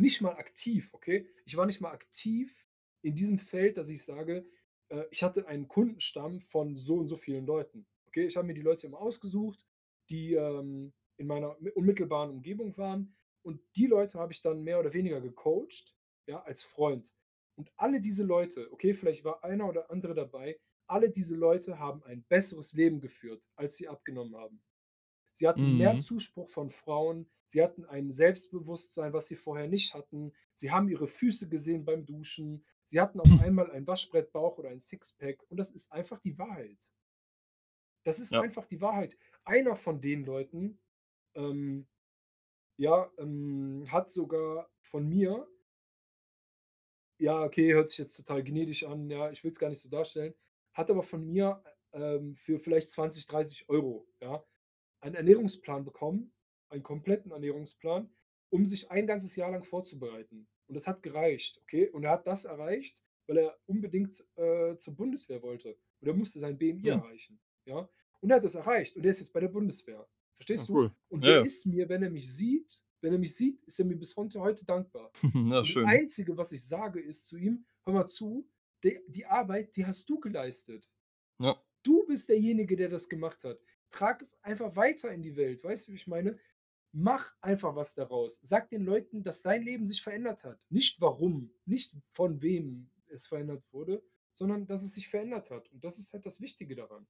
nicht 0.00 0.20
mal 0.20 0.36
aktiv, 0.36 0.90
okay? 0.92 1.28
Ich 1.44 1.56
war 1.56 1.66
nicht 1.66 1.80
mal 1.80 1.90
aktiv 1.92 2.66
in 3.02 3.14
diesem 3.16 3.38
Feld, 3.38 3.76
dass 3.78 3.88
ich 3.90 4.04
sage, 4.04 4.46
äh, 4.88 5.04
ich 5.10 5.22
hatte 5.22 5.46
einen 5.48 5.68
Kundenstamm 5.68 6.40
von 6.40 6.76
so 6.76 6.96
und 6.96 7.08
so 7.08 7.16
vielen 7.16 7.46
Leuten, 7.46 7.86
okay? 8.08 8.26
Ich 8.26 8.36
habe 8.36 8.46
mir 8.46 8.54
die 8.54 8.62
Leute 8.62 8.86
immer 8.86 9.00
ausgesucht, 9.00 9.64
die, 10.10 10.34
ähm, 10.34 10.92
in 11.18 11.26
meiner 11.26 11.56
mi 11.60 11.70
unmittelbaren 11.70 12.30
Umgebung 12.30 12.76
waren 12.76 13.16
und 13.42 13.60
die 13.76 13.86
Leute 13.86 14.18
habe 14.18 14.32
ich 14.32 14.42
dann 14.42 14.62
mehr 14.62 14.80
oder 14.80 14.92
weniger 14.92 15.20
gecoacht, 15.20 15.96
ja, 16.26 16.42
als 16.42 16.62
Freund. 16.64 17.12
Und 17.56 17.72
alle 17.76 18.00
diese 18.00 18.24
Leute, 18.24 18.70
okay, 18.72 18.92
vielleicht 18.92 19.24
war 19.24 19.42
einer 19.44 19.66
oder 19.68 19.90
andere 19.90 20.14
dabei, 20.14 20.60
alle 20.88 21.10
diese 21.10 21.36
Leute 21.36 21.78
haben 21.78 22.02
ein 22.04 22.22
besseres 22.24 22.74
Leben 22.74 23.00
geführt, 23.00 23.48
als 23.56 23.76
sie 23.76 23.88
abgenommen 23.88 24.36
haben. 24.36 24.62
Sie 25.32 25.46
hatten 25.48 25.76
mehr 25.76 25.96
Mhm. 25.96 25.98
Zuspruch 25.98 26.48
von 26.48 26.70
Frauen. 26.70 27.30
Sie 27.46 27.62
hatten 27.62 27.84
ein 27.84 28.12
Selbstbewusstsein, 28.12 29.12
was 29.12 29.28
sie 29.28 29.36
vorher 29.36 29.68
nicht 29.68 29.94
hatten. 29.94 30.32
Sie 30.54 30.70
haben 30.70 30.88
ihre 30.88 31.08
Füße 31.08 31.48
gesehen 31.48 31.84
beim 31.84 32.04
Duschen. 32.06 32.64
Sie 32.86 33.00
hatten 33.00 33.20
auf 33.20 33.28
einmal 33.40 33.70
einen 33.70 33.86
Waschbrettbauch 33.86 34.58
oder 34.58 34.70
ein 34.70 34.80
Sixpack 34.80 35.42
und 35.50 35.56
das 35.58 35.70
ist 35.70 35.92
einfach 35.92 36.20
die 36.20 36.38
Wahrheit. 36.38 36.90
Das 38.04 38.20
ist 38.20 38.30
Ja. 38.32 38.40
einfach 38.40 38.66
die 38.66 38.80
Wahrheit. 38.80 39.16
Einer 39.44 39.74
von 39.74 40.00
den 40.00 40.24
Leuten, 40.24 40.78
ähm, 41.34 41.88
ja, 42.78 43.10
ähm, 43.18 43.84
hat 43.90 44.10
sogar 44.10 44.70
von 44.82 45.08
mir 45.08 45.48
ja, 47.20 47.42
okay, 47.42 47.72
hört 47.72 47.88
sich 47.88 47.98
jetzt 47.98 48.16
total 48.16 48.44
gnädig 48.44 48.86
an, 48.86 49.08
ja, 49.10 49.30
ich 49.30 49.42
will's 49.42 49.58
gar 49.58 49.70
nicht 49.70 49.80
so 49.80 49.88
darstellen, 49.88 50.34
hat 50.74 50.90
aber 50.90 51.02
von 51.02 51.24
mir, 51.24 51.62
ähm, 51.92 52.36
für 52.36 52.58
vielleicht 52.58 52.90
20, 52.90 53.26
30 53.26 53.68
€, 53.68 54.06
ja, 54.20 54.44
einen 55.00 55.14
Ernährungsplan 55.14 55.84
bekommen, 55.84 56.32
einen 56.68 56.82
kompletten 56.82 57.30
Ernährungsplan, 57.32 58.10
um 58.50 58.66
sich 58.66 58.90
ein 58.90 59.06
ganzes 59.06 59.36
Jahr 59.36 59.50
lang 59.50 59.64
vorzubereiten. 59.64 60.48
Und 60.68 60.74
das 60.74 60.86
hat 60.86 61.02
gereicht, 61.02 61.58
okay? 61.62 61.88
Und 61.88 62.04
er 62.04 62.10
hat 62.12 62.26
das 62.26 62.44
erreicht, 62.44 63.02
weil 63.26 63.38
er 63.38 63.58
unbedingt, 63.66 64.24
äh, 64.36 64.76
zur 64.76 64.96
Bundeswehr 64.96 65.42
wollte 65.42 65.76
und 66.00 66.08
er 66.08 66.14
musste 66.14 66.38
sein 66.38 66.58
BMI 66.58 66.88
Hm. 66.88 66.98
erreichen, 66.98 67.40
ja? 67.66 67.88
Und 68.20 68.30
er 68.30 68.36
hat 68.36 68.44
das 68.44 68.54
erreicht 68.54 68.96
und 68.96 69.04
er 69.04 69.10
ist 69.10 69.20
jetzt 69.20 69.32
bei 69.32 69.40
der 69.40 69.48
Bundeswehr. 69.48 70.08
Ja, 70.54 70.66
Verstehst 70.66 70.68
du? 70.68 70.74
cool. 70.74 70.92
Und 71.08 71.24
Ja, 71.24 71.28
der 71.28 71.40
ja. 71.40 71.44
ist 71.44 71.66
mir, 71.66 71.88
wenn 71.88 72.02
er 72.02 72.10
mich 72.10 72.32
sieht 72.34 72.82
wenn 73.02 73.12
er 73.12 73.18
mich 73.18 73.36
sieht, 73.36 73.62
ist 73.64 73.78
er 73.78 73.84
mir 73.84 73.94
bis 73.96 74.16
heute 74.16 74.40
heute 74.40 74.64
dankbar. 74.64 75.12
Ja, 75.50 75.62
Und 75.62 75.62
das. 75.62 75.76
Einzige, 75.82 76.36
was 76.36 76.50
ich 76.52 76.66
sage, 76.66 76.98
ist 77.00 77.26
zu 77.28 77.36
ihm: 77.36 77.66
„Hör 77.84 77.92
mal 77.92 78.06
zu, 78.06 78.48
de 78.82 79.00
die 79.06 79.26
Arbeit, 79.26 79.76
die 79.76 79.86
hast 79.86 80.08
du 80.08 80.18
geleistet. 80.18 80.90
Ja. 81.38 81.62
Du 81.82 82.04
bist 82.06 82.28
derjenige, 82.28 82.76
der 82.76 82.88
das 82.88 83.08
gemacht 83.08 83.44
hat. 83.44 83.60
Trag 83.90 84.20
es 84.22 84.36
einfach 84.42 84.74
weiter 84.76 85.12
in 85.12 85.22
die 85.22 85.36
Welt.“ 85.36 85.62
Weißt 85.64 85.88
du, 85.88 85.92
wie 85.92 85.96
ich 85.96 86.06
meine? 86.06 86.38
Mach 86.98 87.30
einfach 87.42 87.76
was 87.76 87.94
daraus. 87.94 88.40
Sag 88.42 88.70
den 88.70 88.82
Leuten, 88.82 89.22
dass 89.22 89.42
dein 89.42 89.62
Leben 89.62 89.84
sich 89.84 90.00
verändert 90.00 90.44
hat. 90.44 90.58
Nicht 90.70 90.98
warum, 90.98 91.52
nicht 91.66 91.94
von 92.10 92.40
wem 92.40 92.88
es 93.08 93.26
verändert 93.26 93.62
wurde, 93.70 94.02
sondern 94.32 94.66
dass 94.66 94.82
es 94.82 94.94
sich 94.94 95.06
verändert 95.06 95.50
hat. 95.50 95.70
Und 95.72 95.84
das 95.84 95.98
ist 95.98 96.14
halt 96.14 96.24
das 96.24 96.40
Wichtige 96.40 96.74
daran. 96.74 97.06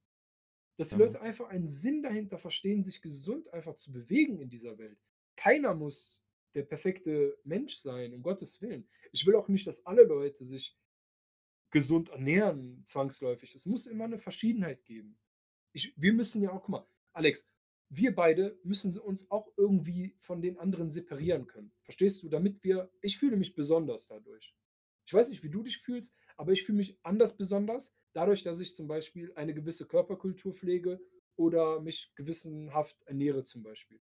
Dass 0.75 0.89
die 0.89 0.95
Mann. 0.95 1.07
Leute 1.07 1.21
einfach 1.21 1.47
einen 1.47 1.69
Sinn 1.69 2.03
dahinter 2.03 2.37
verstehen, 2.37 2.83
sich 2.83 3.01
gesund 3.01 3.47
einfach 3.53 3.77
zu 3.77 3.93
bewegen 3.93 4.41
in 4.41 4.49
dieser 4.49 4.77
Welt. 4.77 4.99
Keiner 5.37 5.73
muss 5.73 6.21
der 6.53 6.63
perfekte 6.63 7.39
Mensch 7.45 7.77
sein, 7.77 8.13
um 8.13 8.21
Gottes 8.21 8.61
Willen. 8.61 8.89
Ich 9.13 9.25
will 9.25 9.35
auch 9.35 9.47
nicht, 9.47 9.67
dass 9.67 9.85
alle 9.85 10.03
Leute 10.03 10.43
sich 10.43 10.77
gesund 11.71 12.09
ernähren, 12.09 12.83
zwangsläufig. 12.83 13.55
Es 13.55 13.65
muss 13.65 13.87
immer 13.87 14.03
eine 14.03 14.17
Verschiedenheit 14.17 14.83
geben. 14.83 15.17
Ich 15.71 15.93
wir 15.95 16.11
müssen 16.11 16.41
ja 16.41 16.51
auch 16.51 16.59
guck 16.59 16.69
mal, 16.69 16.87
Alex, 17.13 17.47
wir 17.89 18.15
beide 18.15 18.59
müssen 18.63 18.97
uns 18.99 19.31
auch 19.31 19.53
irgendwie 19.57 20.17
von 20.21 20.41
den 20.41 20.57
anderen 20.59 20.89
separieren 20.91 21.47
können. 21.47 21.73
Verstehst 21.83 22.23
du? 22.23 22.29
Damit 22.29 22.63
wir 22.63 22.91
ich 23.01 23.17
fühle 23.19 23.37
mich 23.37 23.55
besonders 23.55 24.07
dadurch. 24.07 24.55
Ich 25.07 25.13
weiß 25.13 25.29
nicht, 25.29 25.43
wie 25.43 25.49
du 25.49 25.63
dich 25.63 25.79
fühlst, 25.79 26.15
aber 26.37 26.51
ich 26.53 26.63
fühle 26.65 26.77
mich 26.79 26.99
anders 27.03 27.37
besonders, 27.37 27.95
dadurch, 28.13 28.43
dass 28.43 28.59
ich 28.59 28.73
zum 28.75 28.87
Beispiel 28.87 29.33
eine 29.35 29.53
gewisse 29.53 29.87
Körperkultur 29.87 30.53
pflege 30.53 30.99
oder 31.37 31.81
mich 31.81 32.13
gewissenhaft 32.15 33.03
ernähre 33.07 33.43
zum 33.45 33.63
Beispiel. 33.63 33.99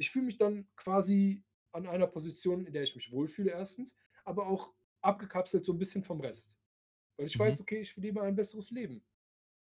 Ich 0.00 0.10
fühle 0.10 0.24
mich 0.24 0.38
dann 0.38 0.66
quasi 0.76 1.44
an 1.72 1.86
einer 1.86 2.06
Position, 2.06 2.64
in 2.66 2.72
der 2.72 2.82
ich 2.84 2.96
mich 2.96 3.12
wohlfühle 3.12 3.50
erstens, 3.50 3.98
aber 4.24 4.46
auch 4.46 4.72
abgekapselt 5.02 5.66
so 5.66 5.72
'n 5.72 5.78
bisschen 5.78 6.02
vom 6.04 6.20
Rest. 6.22 6.58
Weil 7.16 7.26
ich 7.26 7.38
Mhm. 7.38 7.40
weiß: 7.40 7.60
„Okay, 7.60 7.80
ich 7.80 7.96
lebe 7.96 8.22
ein 8.22 8.36
besseres 8.36 8.70
Leben.“ 8.70 9.04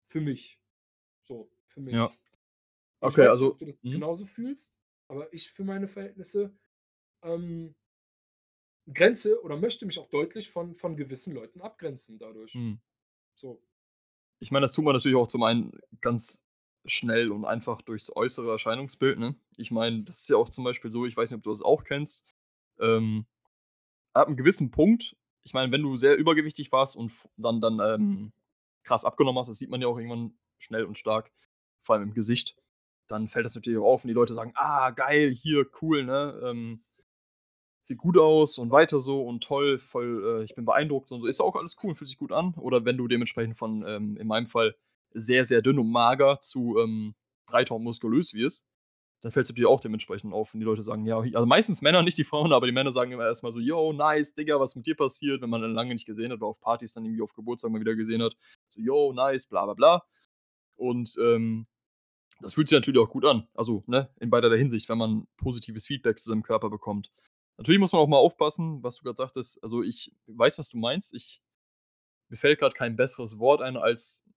Für 0.08 0.20
mich. 0.20 0.60
So, 1.26 1.50
für 1.66 1.80
Ja. 1.90 2.08
mich. 2.08 2.20
Ich 2.24 2.27
Okay, 3.02 3.26
weiß 3.26 3.38
nicht, 3.38 3.48
ob 3.48 3.52
also 3.52 3.58
du 3.58 3.66
das 3.66 3.80
mhm. 3.82 3.90
genauso 3.90 4.26
fühlst, 4.26 4.74
aber 5.08 5.32
ich 5.32 5.52
für 5.52 5.64
meine 5.64 5.88
Verhältnisse, 5.88 6.56
ähm 7.22 7.74
grenze 8.92 9.42
oder 9.42 9.56
möchte 9.56 9.84
mich 9.86 9.98
auch 9.98 10.08
deutlich 10.08 10.50
von 10.50 10.74
von 10.74 10.96
gewissen 10.96 11.34
Leuten 11.34 11.60
abgrenzen 11.60 12.18
dadurch. 12.18 12.54
Mhm. 12.54 12.80
So. 13.34 13.62
Ich 14.42 14.50
meine, 14.50 14.64
das 14.64 14.72
tut 14.72 14.84
man 14.84 14.94
natürlich 14.94 15.16
auch 15.16 15.26
zum 15.28 15.42
einen 15.42 15.72
ganz 16.00 16.44
schnell 16.86 17.30
und 17.32 17.44
einfach 17.44 17.82
durchs 17.82 18.14
äußere 18.14 18.50
Erscheinungsbild, 18.52 19.18
ne? 19.18 19.34
Ich 19.56 19.70
meine, 19.70 20.04
das 20.04 20.20
ist 20.20 20.30
ja 20.30 20.36
auch 20.36 20.48
zum 20.48 20.64
Beispiel 20.64 20.90
so, 20.90 21.06
ich 21.06 21.16
weiß 21.16 21.30
nicht, 21.30 21.38
ob 21.38 21.42
du 21.44 21.50
das 21.50 21.60
auch 21.62 21.84
kennst, 21.84 22.24
ähm, 22.80 23.26
ab 24.14 24.28
'nem 24.28 24.36
gewissen 24.36 24.70
Punkt 24.70 25.16
ich 25.44 25.54
meine, 25.54 25.72
wenn 25.72 25.82
du 25.82 25.96
sehr 25.96 26.16
übergewichtig 26.18 26.72
warst 26.72 26.96
und 26.96 27.12
dann 27.36 27.60
dann, 27.62 27.80
ähm, 27.80 28.32
krass 28.84 29.04
abgenommen 29.06 29.40
hast, 29.40 29.48
das 29.48 29.58
sieht 29.58 29.70
man 29.70 29.80
ja 29.82 29.88
auch 29.88 29.98
irgendwann 29.98 30.38
schnell 30.58 30.84
und 30.84 30.98
stark, 30.98 31.32
vor 31.82 31.96
allem 31.96 32.04
im 32.10 32.14
Gesicht, 32.14 32.56
dann 33.08 33.28
fällt 33.28 33.44
das 33.46 33.54
natürlich 33.54 33.78
auch 33.80 33.86
auf 33.94 34.04
und 34.04 34.08
die 34.08 34.14
Leute 34.14 34.34
sagen: 34.34 34.52
„Ah, 34.56 34.90
geil, 34.90 35.30
hier, 35.32 35.66
cool, 35.82 36.04
ne? 36.04 36.40
Ähm, 36.44 36.82
sieht 37.84 37.98
gut 37.98 38.18
aus 38.18 38.58
und 38.58 38.70
weiter 38.70 39.00
so 39.00 39.22
und 39.22 39.42
toll, 39.42 39.78
voll, 39.78 40.40
äh 40.40 40.44
ich 40.44 40.54
bin 40.54 40.64
beeindruckt“ 40.64 41.10
und 41.12 41.20
so. 41.22 41.26
Ist 41.26 41.40
auch 41.40 41.56
alles 41.56 41.76
cool, 41.82 41.94
fühlt 41.94 42.08
sich 42.08 42.18
gut 42.18 42.32
an. 42.32 42.54
Oder 42.56 42.84
wenn 42.84 42.98
du 42.98 43.08
dementsprechend 43.08 43.56
von, 43.56 43.84
ähm, 43.86 44.16
in 44.18 44.26
meinem 44.26 44.46
Fall 44.46 44.74
sehr, 45.14 45.44
sehr 45.44 45.62
dünn 45.62 45.78
und 45.78 45.90
mager 45.90 46.38
zu, 46.40 46.76
ähm, 46.78 47.14
breiter 47.46 47.74
und 47.76 47.84
muskulös 47.84 48.34
wirst, 48.34 48.68
dann 49.22 49.32
fällst 49.32 49.50
du 49.50 49.54
dir 49.54 49.70
auch 49.70 49.80
dementsprechend 49.80 50.34
auf, 50.34 50.54
wenn 50.54 50.60
die 50.60 50.66
Leute 50.66 50.82
sagen, 50.82 51.06
ja 51.06 51.18
also 51.20 51.46
meistens 51.46 51.82
Männer, 51.82 52.02
nicht 52.02 52.18
die 52.18 52.24
Frauen, 52.24 52.52
aber 52.52 52.66
die 52.66 52.72
Männer 52.72 52.92
sagen 52.92 53.12
immer 53.12 53.26
erst 53.26 53.42
mal 53.44 53.52
so: 53.52 53.60
„Jo, 53.60 53.92
nice, 53.94 54.34
Digga, 54.34 54.60
was 54.60 54.76
mit 54.76 54.86
dir 54.86 54.96
passiert?“ 54.96 55.42
Wenn 55.42 55.50
man 55.50 55.62
dann 55.62 55.74
lange 55.74 55.94
nicht 55.94 56.06
gesehen 56.06 56.32
hat 56.32 56.38
oder 56.38 56.48
auf 56.48 56.60
Partys 56.60 56.94
dann 56.94 57.04
irgendwie 57.06 57.22
auf 57.22 57.34
Geburtstagen 57.34 57.72
mal 57.74 57.80
wieder 57.80 57.96
gesehen 57.96 58.22
hat. 58.22 58.34
So: 58.70 58.80
„Jo, 58.82 59.12
nice, 59.14 59.46
bla 59.48 59.64
bla 59.66 59.74
bla.“ 59.74 60.02
Und, 60.76 61.16
ähm, 61.22 61.66
das 62.40 62.54
fühlt 62.54 62.68
sich 62.68 62.76
natürlich 62.76 63.00
auch 63.00 63.10
gut 63.10 63.24
an. 63.26 63.48
Also, 63.54 63.84
ne, 63.86 64.10
in 64.20 64.30
beiderlei 64.30 64.58
Hinsicht, 64.58 64.88
wenn 64.88 64.98
man 64.98 65.26
positives 65.38 65.86
Feedback 65.86 66.18
zu 66.20 66.30
seinem 66.30 66.42
Körper 66.42 66.70
bekommt. 66.70 67.12
Natürlich 67.58 67.80
muss 67.80 67.92
man 67.92 68.02
auch 68.02 68.08
mal 68.08 68.18
aufpassen, 68.18 68.82
was 68.82 68.96
du 68.98 69.04
grad 69.04 69.16
sagtest. 69.16 69.62
Also, 69.62 69.82
ich 69.82 70.14
weiß, 70.26 70.58
was 70.58 70.68
du 70.68 70.78
meinst. 70.78 71.14
Ich 71.14 71.42
mir 72.30 72.36
fällt 72.38 72.60
grad 72.60 72.74
kein 72.76 72.96
besseres 72.96 73.38
Wort 73.40 73.62
ein 73.62 73.76
als 73.78 74.28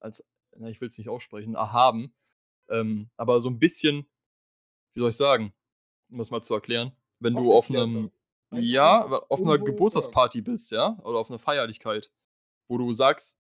als 0.00 0.26
na, 0.56 0.68
ich 0.70 0.80
will's 0.82 0.98
nicht 0.98 1.08
aussprechen, 1.10 1.54
erhaben. 1.56 2.14
Ähm, 2.70 3.10
aber 3.18 3.40
so 3.42 3.48
'n 3.50 3.58
bisschen 3.60 4.08
wie 4.94 5.00
soll 5.00 5.10
ich 5.10 5.16
sagen, 5.18 5.54
um 6.10 6.18
das 6.18 6.30
mal 6.32 6.42
zu 6.42 6.54
erklären? 6.54 6.92
Wenn 7.20 7.36
du 7.36 7.54
auf 7.54 7.70
Aufgeklärter. 7.70 7.70
'nem 7.70 8.12
Ein 8.50 8.70
ja, 8.70 9.04
auf 9.30 9.44
'ner 9.44 9.58
irgendwo 9.58 9.88
ja. 9.92 10.12
Geburtstagsparty 10.12 10.42
bist, 10.42 10.72
ja, 10.72 10.98
oder 11.04 11.18
auf 11.20 11.30
'ner 11.30 11.38
Feierlichkeit, 11.40 12.12
wo 12.68 12.78
du 12.78 12.92
sagst 12.94 13.41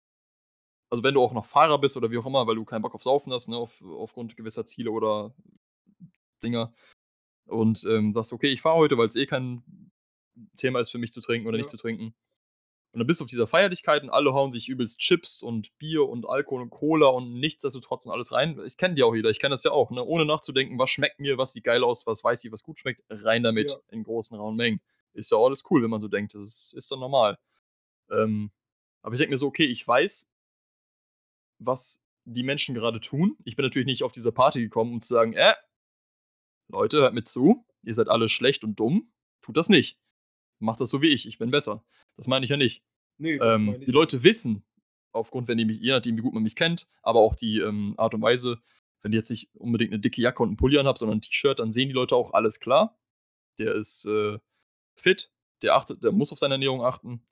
also, 0.95 1.05
wenn 1.05 1.15
du 1.15 1.23
auch 1.23 1.33
noch 1.33 1.47
Fahrer 1.47 1.79
bist 1.81 1.97
oder 1.97 2.11
wie 2.11 2.19
auch 2.19 2.27
immer, 2.27 2.47
weil 2.47 2.57
du 2.57 2.65
keinen 2.65 2.83
Bock 2.83 2.95
auf 2.95 3.03
Saufen 3.03 3.33
hast, 3.33 3.49
ne, 3.49 3.57
auf 3.57 3.83
aufgrund 3.83 4.37
gewisser 4.37 4.67
Ziele 4.67 4.91
oder 4.93 5.35
Dinger 6.43 6.75
und, 7.47 7.85
ähm, 7.89 8.13
sagst: 8.13 8.33
„Okay, 8.33 8.49
ich 8.53 8.63
fahre 8.63 8.77
heute, 8.79 8.99
weil's 8.99 9.17
eh 9.17 9.27
kein 9.27 9.91
Thema 10.57 10.81
ist 10.81 10.91
für 10.91 10.99
mich 10.99 11.13
zu 11.13 11.21
trinken 11.21 11.49
oder 11.49 11.59
nicht 11.59 11.69
Ja. 11.69 11.71
zu 11.71 11.77
trinken.“ 11.79 12.15
Und 12.93 13.01
dann 13.01 13.07
bist 13.09 13.21
du 13.21 13.25
auf 13.25 13.31
dieser 13.31 13.47
Feierlichkeit 13.49 14.03
und 14.05 14.11
alle 14.11 14.35
hauen 14.35 14.53
sich 14.53 14.69
übelst 14.69 14.99
Chips 15.01 15.43
und 15.43 15.77
Bier 15.79 16.09
und 16.09 16.29
Alkohol 16.29 16.63
und 16.63 16.71
Cola 16.71 17.09
und 17.09 17.35
nichtsdestotrotz 17.41 18.07
und 18.07 18.13
alles 18.13 18.33
rein. 18.33 18.59
Es 18.61 18.77
kennt 18.79 18.99
ja 18.99 19.07
auch 19.07 19.15
jeder. 19.15 19.31
Ich 19.31 19.41
kenne 19.41 19.53
das 19.55 19.65
ja 19.65 19.73
auch, 19.73 19.91
ne? 19.93 20.05
Ohne 20.05 20.27
nachzudenken: 20.27 20.79
„Was 20.79 20.91
schmeckt 20.91 21.21
mir? 21.21 21.39
Was 21.39 21.53
sieht 21.55 21.65
geil 21.65 21.85
aus? 21.85 22.07
Was 22.07 22.25
weiß 22.25 22.45
ich, 22.45 22.53
was 22.53 22.65
gut 22.65 22.79
schmeckt?“ 22.81 23.03
Rein 23.11 23.43
Ja. 23.61 23.79
damit 23.83 23.83
in 23.91 24.05
großen, 24.05 24.39
rauen 24.39 24.57
Mengen. 24.57 24.81
Ist 25.15 25.31
ja 25.33 25.39
alles 25.39 25.65
cool, 25.71 25.83
wenn 25.83 25.91
man 25.91 26.01
so 26.01 26.09
denkt. 26.09 26.35
Das 26.35 26.43
ist 26.45 26.75
ist 26.77 26.91
doch 26.93 26.99
normal. 27.01 27.39
Ähm, 28.11 28.53
aber 29.03 29.15
ich 29.15 29.19
denke 29.21 29.33
mir 29.33 29.39
so: 29.39 29.49
„Okay, 29.49 29.67
ich 29.67 29.87
weiß“ 29.87 30.29
„was 31.59 32.03
die 32.25 32.43
Menschen 32.45 32.75
gerade 32.75 33.01
tun.“ 33.01 33.37
Ich 33.45 33.57
bin 33.57 33.65
natürlich 33.65 33.87
nicht 33.87 34.03
auf 34.05 34.13
diese 34.13 34.33
Party 34.33 34.61
gekommen, 34.63 34.95
um 34.95 35.01
zu 35.01 35.15
sagen: 35.15 35.35
„Äh“ 35.35 35.55
„Leute, 36.71 36.99
hört 36.99 37.15
mir 37.15 37.25
zu. 37.25 37.65
Ihr 37.83 37.95
seid 37.95 38.09
alle 38.09 38.29
schlecht 38.29 38.65
und 38.65 38.79
dumm. 38.81 39.13
Tut 39.43 39.57
das 39.57 39.69
nicht. 39.69 39.99
Macht 40.61 40.81
das 40.81 40.91
so 40.91 41.03
wie 41.03 41.09
ich. 41.11 41.27
Ich 41.29 41.39
bin 41.39 41.51
besser.“ 41.51 41.85
Das 42.17 42.29
meine 42.29 42.45
ich 42.45 42.51
ja 42.51 42.57
nicht. 42.57 42.85
Ne, 43.21 43.41
das 43.41 43.63
Ähm, 43.63 43.65
meine 43.65 43.85
die 43.87 43.91
ich 43.91 43.97
auch 43.97 44.01
Leute 44.01 44.23
nicht. 44.23 44.25
wissen 44.25 44.65
aufgrund, 45.13 45.49
wenn 45.49 45.59
die 45.59 45.67
mich 45.67 45.81
je 45.81 45.93
nachdem, 45.93 46.17
wie 46.19 46.23
gut 46.23 46.35
man 46.35 46.43
mich 46.45 46.57
kennt, 46.57 46.89
aber 47.03 47.21
auch 47.21 47.37
die, 47.37 47.59
ähm, 47.61 47.95
Art 47.99 48.15
und 48.15 48.23
Weise, 48.23 48.61
wenn 49.03 49.13
die 49.13 49.19
jetzt 49.19 49.31
nicht 49.31 49.51
unbedingt 49.55 49.93
'ne 49.93 50.01
dicke 50.01 50.23
Jacke 50.23 50.43
und 50.43 50.51
'n 50.53 50.57
Pulli 50.57 50.79
anhabe, 50.79 50.99
sondern 50.99 51.19
'n 51.19 51.23
T-Shirt, 51.23 51.59
dann 51.61 51.73
sehen 51.73 51.89
die 51.89 51.95
Leute 51.95 52.17
auch: 52.17 52.33
„Alles 52.35 52.61
klar, 52.61 52.99
der 53.59 53.75
ist, 53.77 54.07
äh, 54.07 54.39
fit, 54.97 55.33
der 55.63 55.77
achtet 55.77 56.03
der 56.05 56.13
muss 56.13 56.33
auf 56.33 56.39
seine 56.41 56.55
Ernährung 56.57 56.83
achten 56.85 57.23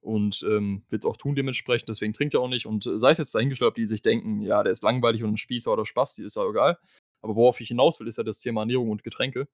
und, 0.00 0.42
ähm, 0.48 0.84
wird's 0.90 1.06
auch 1.06 1.16
tun 1.16 1.34
dementsprechend, 1.36 1.88
deswegen 1.88 2.12
trinkt 2.14 2.34
er 2.34 2.40
auch 2.40 2.48
nicht.“ 2.48 2.66
Und 2.66 2.84
sei 2.84 3.10
es 3.10 3.18
jetzt 3.18 3.34
dahingestellt, 3.34 3.70
ob 3.70 3.74
die 3.76 3.86
sich 3.86 4.02
denken: 4.02 4.42
„Ja, 4.42 4.62
der 4.62 4.72
ist 4.72 4.82
langweilig 4.82 5.24
und 5.24 5.30
'n 5.32 5.36
Spießer 5.38 5.72
oder 5.72 5.86
Spasti“, 5.86 6.22
ist 6.24 6.36
auch 6.38 6.50
egal. 6.50 6.78
Aber 7.22 7.36
worauf 7.36 7.60
ich 7.60 7.68
hinaus 7.68 8.00
will, 8.00 8.08
ist 8.08 8.18
ja 8.18 8.24
das 8.24 8.40
Thema 8.40 8.62
Ernährung 8.62 8.90
und 8.90 9.04
Getränke. 9.04 9.48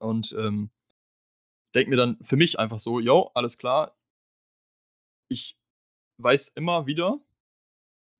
Und, 0.00 0.34
ähm 0.38 0.70
denke 1.74 1.90
mir 1.90 1.96
dann 1.96 2.16
für 2.22 2.36
mich 2.36 2.58
einfach 2.58 2.78
so: 2.78 3.00
„Jo, 3.00 3.30
alles 3.34 3.58
klar“ 3.58 3.92
ich 5.30 5.56
weiß 6.18 6.50
immer 6.50 6.86
wieder 6.86 7.20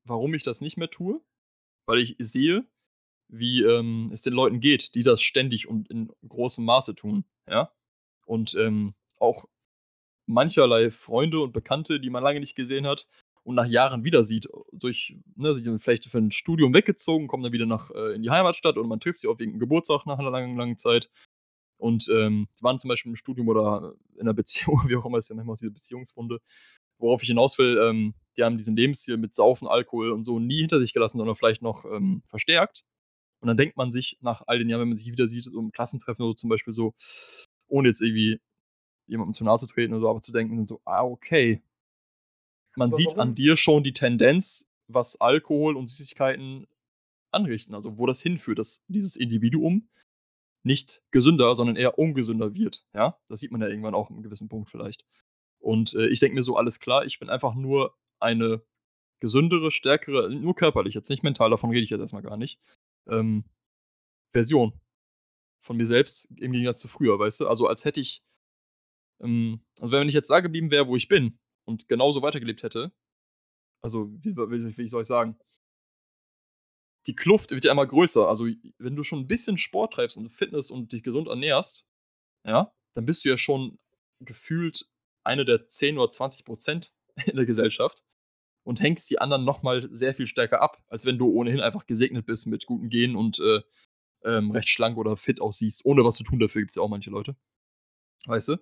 warum 0.09 0.35
ich 0.35 0.43
das 0.45 0.61
nicht 0.61 0.77
mehr 0.77 0.91
tue, 0.91 1.21
weil 1.87 1.99
ich 2.01 2.17
sehe, 2.19 2.67
wie, 3.29 3.63
ähm, 3.63 4.11
es 4.13 4.23
den 4.23 4.35
Leuten 4.35 4.61
geht, 4.61 4.95
die 4.95 5.03
das 5.05 5.23
ständig 5.23 5.69
und 5.69 5.91
in 5.91 6.13
großem 6.29 6.65
Maße 6.65 6.95
tun, 6.95 7.25
ja? 7.49 7.73
Und, 8.27 8.55
ähm, 8.57 8.95
auch 9.19 9.47
mancherlei 10.27 10.91
Freunde 10.91 11.41
und 11.41 11.53
Bekannte, 11.53 12.01
die 12.01 12.11
man 12.11 12.23
lange 12.25 12.41
nicht 12.41 12.55
gesehen 12.57 12.87
hat 12.87 13.09
und 13.45 13.55
nach 13.57 13.67
Jahren 13.67 14.05
wieder 14.05 14.25
sieht, 14.25 14.49
durch 14.73 15.17
ne, 15.37 15.55
sind 15.55 15.67
dann 15.67 15.79
vielleicht 15.79 16.07
für 16.07 16.19
'n 16.19 16.31
Studium 16.33 16.75
weggezogen, 16.75 17.29
kommen 17.29 17.43
dann 17.45 17.53
wieder 17.53 17.67
nach 17.67 17.91
äh, 17.93 18.15
in 18.15 18.23
die 18.23 18.31
Heimatstadt 18.31 18.77
oder 18.79 18.89
man 18.89 19.01
trifft 19.01 19.21
sich 19.21 19.31
auf 19.31 19.41
irgend 19.41 19.57
'n 19.57 19.61
Geburtstag 19.61 20.07
nach 20.07 20.19
'ner 20.19 20.31
langen, 20.31 20.57
langen 20.57 20.79
Zeit. 20.79 21.11
Und, 21.79 22.09
ähm, 22.11 22.49
die 22.59 22.63
waren 22.65 22.81
zum 22.81 22.89
Beispiel 22.89 23.11
im 23.13 23.17
Studium 23.17 23.49
oder 23.49 23.95
in 24.19 24.27
'ner 24.27 24.35
Beziehung, 24.35 24.77
wie 24.91 24.97
auch 24.97 25.07
immer, 25.07 25.19
ist 25.19 25.31
ja 25.31 25.37
manchmal 25.37 25.55
auch 25.55 25.59
diese 25.61 25.71
Beziehungswunde. 25.73 26.41
Worauf 26.99 27.23
ich 27.23 27.29
hinaus 27.29 27.59
will, 27.59 27.79
ähm, 27.83 28.15
die 28.39 28.45
haben 28.45 28.59
diesen 28.59 28.77
Lebensstil 28.77 29.19
mit 29.19 29.35
Saufen, 29.35 29.69
Alkohol 29.69 30.13
und 30.13 30.25
so 30.25 30.39
nie 30.41 30.59
hinter 30.61 30.81
sich 30.81 30.93
gelassen, 30.95 31.19
sondern 31.19 31.37
vielleicht 31.37 31.63
noch, 31.63 31.85
ähm, 31.87 32.23
verstärkt. 32.29 32.85
Und 33.43 33.49
dann 33.49 33.57
denkt 33.59 33.77
man 33.79 33.93
sich 33.93 34.19
nach 34.23 34.43
all 34.49 34.59
den 34.61 34.69
Jahren, 34.71 34.83
wenn 34.83 34.89
man 34.91 34.99
sich 34.99 35.13
wieder 35.13 35.27
sieht, 35.29 35.45
so 35.47 35.59
im 35.61 35.73
Klassentreffen 35.73 36.25
oder 36.27 36.37
zum 36.37 36.51
Beispiel 36.51 36.73
so, 36.75 36.95
ohne 37.69 37.89
jetzt 37.89 38.03
irgendwie 38.03 38.41
jemandem 39.07 39.35
zu 39.35 39.45
nahe 39.45 39.59
zu 39.59 39.67
treten 39.67 39.93
oder 39.95 40.03
so, 40.03 40.11
aber 40.11 40.21
zu 40.23 40.33
denken 40.33 40.67
so: 40.67 40.81
„Ah, 40.85 41.05
okay“ 41.05 41.63
„man 42.79 42.93
Aber 42.93 42.95
sieht 42.95 43.19
an 43.19 43.35
warum 43.35 43.35
dir 43.35 43.57
schon 43.57 43.83
die 43.83 43.95
Tendenz, 43.95 44.69
was 44.87 45.21
Alkohol 45.21 45.77
und 45.77 45.89
Süßigkeiten 45.89 46.67
anrichten, 47.33 47.75
also, 47.75 47.99
wo 47.99 48.07
das 48.07 48.23
hinführt, 48.23 48.59
dass 48.59 48.85
dieses 48.89 49.17
Individuum 49.17 49.89
nicht 50.65 51.03
gesünder, 51.13 51.55
sondern 51.57 51.77
eher 51.77 51.99
ungesünder 51.99 52.55
wird“, 52.55 52.87
ja? 52.95 53.19
Das 53.29 53.41
sieht 53.41 53.53
man 53.53 53.63
ja 53.63 53.69
irgendwann 53.69 53.95
auch 53.97 54.11
'n 54.11 54.23
gewissen 54.23 54.49
Punkt 54.49 54.71
vielleicht. 54.71 55.07
Und, 55.61 55.95
äh, 55.95 56.09
ich 56.09 56.21
denke 56.21 56.37
mir 56.37 56.43
so: 56.43 56.57
„Alles 56.57 56.81
klar, 56.81 57.05
ich 57.07 57.19
bin 57.21 57.31
einfach 57.31 57.55
nur 57.57 57.97
eine 58.21 58.63
gesündere, 59.21 59.71
stärkere 59.73 60.31
nur 60.31 60.55
körperlich, 60.57 60.95
jetzt 60.95 61.11
nicht 61.11 61.23
mental, 61.25 61.51
davon 61.51 61.71
rede 61.71 61.83
ich 61.85 61.91
jetzt 61.91 62.01
erst 62.01 62.15
mal 62.15 62.23
gar 62.23 62.37
nicht, 62.39 62.61
ähm, 63.09 63.45
Version 64.35 64.75
von 65.63 65.77
mir 65.79 65.87
selbst 65.87 66.29
im 66.39 66.53
Gegensatz 66.53 66.81
zu 66.81 66.89
früher“, 66.89 67.19
weißt 67.19 67.41
du? 67.41 67.49
Also, 67.49 67.69
als 67.69 67.85
hätte 67.87 68.01
ich 68.01 68.23
hm, 69.21 69.61
also, 69.81 69.93
wenn 69.93 70.09
ich 70.09 70.15
jetzt 70.15 70.31
da 70.31 70.41
geblieben 70.41 70.71
wäre, 70.71 70.89
wo 70.89 70.97
ich 70.97 71.09
bin 71.09 71.39
und 71.65 71.89
genauso 71.89 72.23
weitergelebt 72.23 72.63
hätte 72.63 72.93
also, 73.83 74.11
wie 74.23 74.37
wie 74.37 74.77
wie 74.79 74.87
soll 74.89 75.03
ich 75.03 75.09
sagen? 75.09 75.37
Die 77.07 77.15
Kluft 77.15 77.51
wird 77.53 77.65
ja 77.65 77.73
immer 77.73 77.87
größer. 77.87 78.29
Also, 78.29 78.47
wenn 78.79 78.97
du 78.97 79.03
schon 79.05 79.21
'n 79.21 79.27
bisschen 79.29 79.59
Sport 79.59 79.95
treibst 79.95 80.17
und 80.17 80.31
Fitness 80.31 80.71
und 80.71 80.93
dich 80.93 81.03
gesund 81.03 81.29
ernährst, 81.29 81.87
ja, 82.47 82.73
dann 82.95 83.07
bist 83.07 83.25
du 83.25 83.31
ja 83.31 83.39
schon 83.39 83.79
gefühlt 84.21 84.87
eine 85.25 85.45
der 85.45 85.69
10 85.69 85.99
oder 85.99 86.11
20 86.11 86.45
% 86.47 86.95
in 87.27 87.37
der 87.37 87.47
Gesellschaft 87.47 88.05
und 88.65 88.81
hängst 88.83 89.11
die 89.11 89.21
anderen 89.21 89.45
noch 89.45 89.63
mal 89.63 89.89
sehr 89.93 90.15
viel 90.15 90.27
stärker 90.29 90.63
ab, 90.63 90.83
als 90.89 91.07
wenn 91.07 91.19
du 91.19 91.29
ohnehin 91.31 91.61
einfach 91.61 91.87
gesegnet 91.87 92.27
bist 92.27 92.47
mit 92.49 92.67
guten 92.67 92.91
Genen 92.91 93.17
und, 93.17 93.41
äh, 93.41 93.63
ähm, 94.25 94.51
recht 94.53 94.69
schlank 94.71 94.99
oder 94.99 95.17
fit 95.17 95.41
aussiehst, 95.41 95.85
ohne 95.87 96.05
was 96.05 96.17
zu 96.17 96.25
tun 96.25 96.41
dafür, 96.41 96.63
gibt's 96.63 96.77
ja 96.77 96.83
auch 96.83 96.91
manche 96.91 97.11
Leute. 97.11 97.37
Weißt 98.27 98.49
du? 98.49 98.57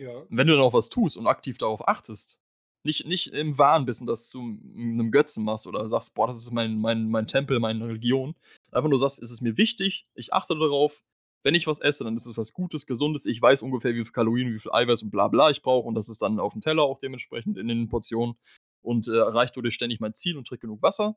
Ja. 0.00 0.24
Wenn 0.30 0.46
du 0.46 0.54
dann 0.54 0.62
auch 0.62 0.72
was 0.72 0.88
tust 0.88 1.18
und 1.18 1.26
aktiv 1.26 1.58
darauf 1.58 1.86
achtest, 1.86 2.38
nicht 2.84 3.04
nicht 3.06 3.26
im 3.34 3.58
Wahn 3.58 3.84
bist 3.84 4.00
und 4.00 4.06
das 4.06 4.30
zu 4.30 4.40
'nem 4.42 5.10
Götzen 5.10 5.44
machst 5.44 5.66
oder 5.66 5.86
sagst: 5.90 6.14
„Boah, 6.14 6.26
das 6.26 6.38
ist 6.38 6.52
mein 6.52 6.78
mein 6.78 7.10
mein 7.10 7.26
Tempel, 7.26 7.60
meine 7.60 7.86
Religion.“ 7.86 8.34
Einfach 8.72 8.88
nur 8.88 8.98
sagst: 8.98 9.20
„Es 9.22 9.30
ist 9.30 9.42
mir 9.42 9.58
wichtig, 9.58 10.06
ich 10.14 10.32
achte 10.32 10.56
darauf. 10.58 11.02
Wenn 11.42 11.54
ich 11.54 11.66
was 11.66 11.80
esse, 11.80 12.04
dann 12.04 12.16
ist 12.16 12.24
es 12.26 12.36
was 12.38 12.54
Gutes, 12.54 12.86
Gesundes. 12.86 13.26
Ich 13.26 13.40
weiß 13.42 13.62
ungefähr, 13.62 13.94
wie 13.94 14.02
viel 14.04 14.12
Kalorien, 14.12 14.54
wie 14.54 14.58
viel 14.58 14.72
Eiweiß 14.72 15.02
und 15.02 15.10
bla 15.10 15.28
bla 15.28 15.50
ich 15.50 15.60
brauche 15.62 15.86
und 15.86 15.94
das 15.94 16.08
ist 16.08 16.22
dann 16.22 16.38
aufm 16.40 16.60
Teller 16.62 16.82
auch 16.84 16.98
dementsprechend 16.98 17.58
in 17.58 17.68
den 17.68 17.88
Portionen 17.88 18.36
und, 18.82 19.06
äh, 19.08 19.16
erreiche 19.18 19.52
dadurch 19.54 19.74
ständig 19.74 20.00
mein 20.00 20.14
Ziel 20.14 20.36
und 20.38 20.46
trinke 20.46 20.62
genug 20.62 20.80
Wasser 20.82 21.16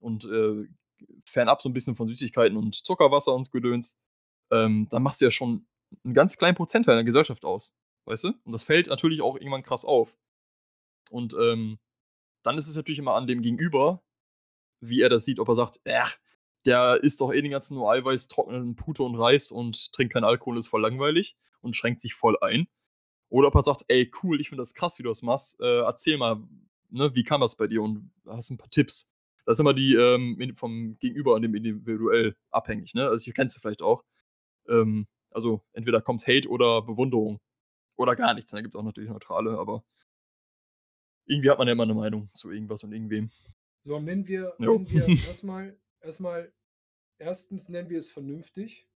und, 0.00 0.24
äh, 0.26 0.66
fernab 1.26 1.62
so 1.62 1.68
'n 1.70 1.74
bisschen 1.74 1.96
von 1.96 2.08
Süßigkeiten 2.08 2.56
und 2.58 2.74
Zuckerwasser 2.76 3.34
und 3.34 3.52
Gedöns.“ 3.52 3.98
Ähm, 4.52 4.88
dann 4.90 5.02
machst 5.04 5.20
du 5.22 5.26
ja 5.26 5.32
schon 5.32 5.66
'n 6.06 6.14
ganz 6.14 6.38
kleinen 6.38 6.56
Prozentteil 6.56 6.96
der 6.96 7.04
Gesellschaft 7.04 7.44
aus, 7.46 7.74
weißt 8.06 8.24
du? 8.24 8.28
Und 8.44 8.52
das 8.52 8.64
fällt 8.64 8.88
natürlich 8.88 9.22
auch 9.22 9.36
irgendwann 9.36 9.62
krass 9.62 9.84
auf. 9.84 10.16
Und, 11.12 11.34
ähm, 11.40 11.78
dann 12.44 12.58
ist 12.58 12.68
es 12.68 12.76
natürlich 12.76 12.98
immer 13.00 13.14
an 13.14 13.26
dem 13.28 13.42
Gegenüber, 13.42 14.02
wie 14.80 15.00
er 15.02 15.08
das 15.10 15.24
sieht, 15.26 15.40
ob 15.40 15.48
er 15.48 15.56
sagt: 15.56 15.80
„Ach, 15.88 16.16
der 16.66 17.02
isst 17.04 17.20
doch 17.22 17.32
eh 17.32 17.42
den 17.42 17.52
ganzen 17.52 17.76
nur 17.76 17.90
Eiweiß, 17.92 18.28
trockenen 18.28 18.76
Pute 18.76 19.02
und 19.04 19.16
Reis 19.16 19.52
und 19.52 19.92
trinkt 19.94 20.14
keinen 20.14 20.24
Alkohol, 20.24 20.58
ist 20.58 20.68
voll 20.68 20.82
langweilig 20.82 21.36
und 21.62 21.76
schränkt 21.76 22.00
sich 22.02 22.14
voll 22.14 22.36
ein.“ 22.42 22.68
Oder 23.30 23.48
ob 23.48 23.56
er 23.56 23.64
sagt: 23.64 23.84
„Ey, 23.88 24.10
cool, 24.22 24.40
ich 24.40 24.48
finde 24.50 24.62
das 24.62 24.74
krass, 24.74 24.98
wie 24.98 25.04
du 25.04 25.10
das 25.10 25.22
machst. 25.22 25.60
Äh, 25.60 25.80
erzähl 25.82 26.18
mal, 26.18 26.42
ne, 26.90 27.14
wie 27.14 27.24
kam 27.24 27.40
das 27.42 27.56
bei 27.56 27.66
dir 27.68 27.82
und 27.82 28.10
hast 28.26 28.50
'n 28.52 28.58
paar 28.58 28.70
Tipps?“ 28.70 29.10
Das 29.46 29.56
ist 29.56 29.60
immer 29.60 29.74
die, 29.74 29.94
ähm 29.96 30.54
vom 30.56 30.98
Gegenüber, 31.00 31.36
an 31.36 31.42
dem 31.42 31.54
individuell 31.56 32.36
abhängig, 32.50 32.94
ne? 32.94 33.08
Also, 33.08 33.30
kennst 33.32 33.56
du 33.56 33.60
vielleicht 33.60 33.82
auch. 33.82 34.04
Ähm, 34.68 35.06
also, 35.32 35.62
entweder 35.74 36.00
kommt 36.02 36.26
Hate 36.28 36.48
oder 36.50 36.82
Bewunderung 36.82 37.40
oder 37.96 38.16
gar 38.16 38.34
nichts, 38.34 38.52
ne? 38.52 38.62
Gibt 38.62 38.76
auch 38.76 38.82
natürlich 38.82 39.10
neutrale, 39.10 39.58
aber 39.58 39.82
irgendwie 41.28 41.50
hat 41.50 41.58
man 41.58 41.66
ja 41.66 41.72
immer 41.72 41.86
'ne 41.86 41.94
Meinung 41.94 42.30
zu 42.32 42.50
irgendwas 42.50 42.84
und 42.84 42.92
irgendwem. 42.92 43.30
So, 43.86 44.00
nennen 44.00 44.26
wir 44.26 44.58
Jo. 44.58 44.66
nennen 44.66 44.88
wir 44.90 45.16
erst 45.22 45.44
mal 45.44 45.78
erst 46.00 46.18
mal 46.20 46.52
1. 47.18 47.68
nennen 47.68 47.88
wir 47.90 47.98
es 47.98 48.10
vernünftig. 48.10 48.88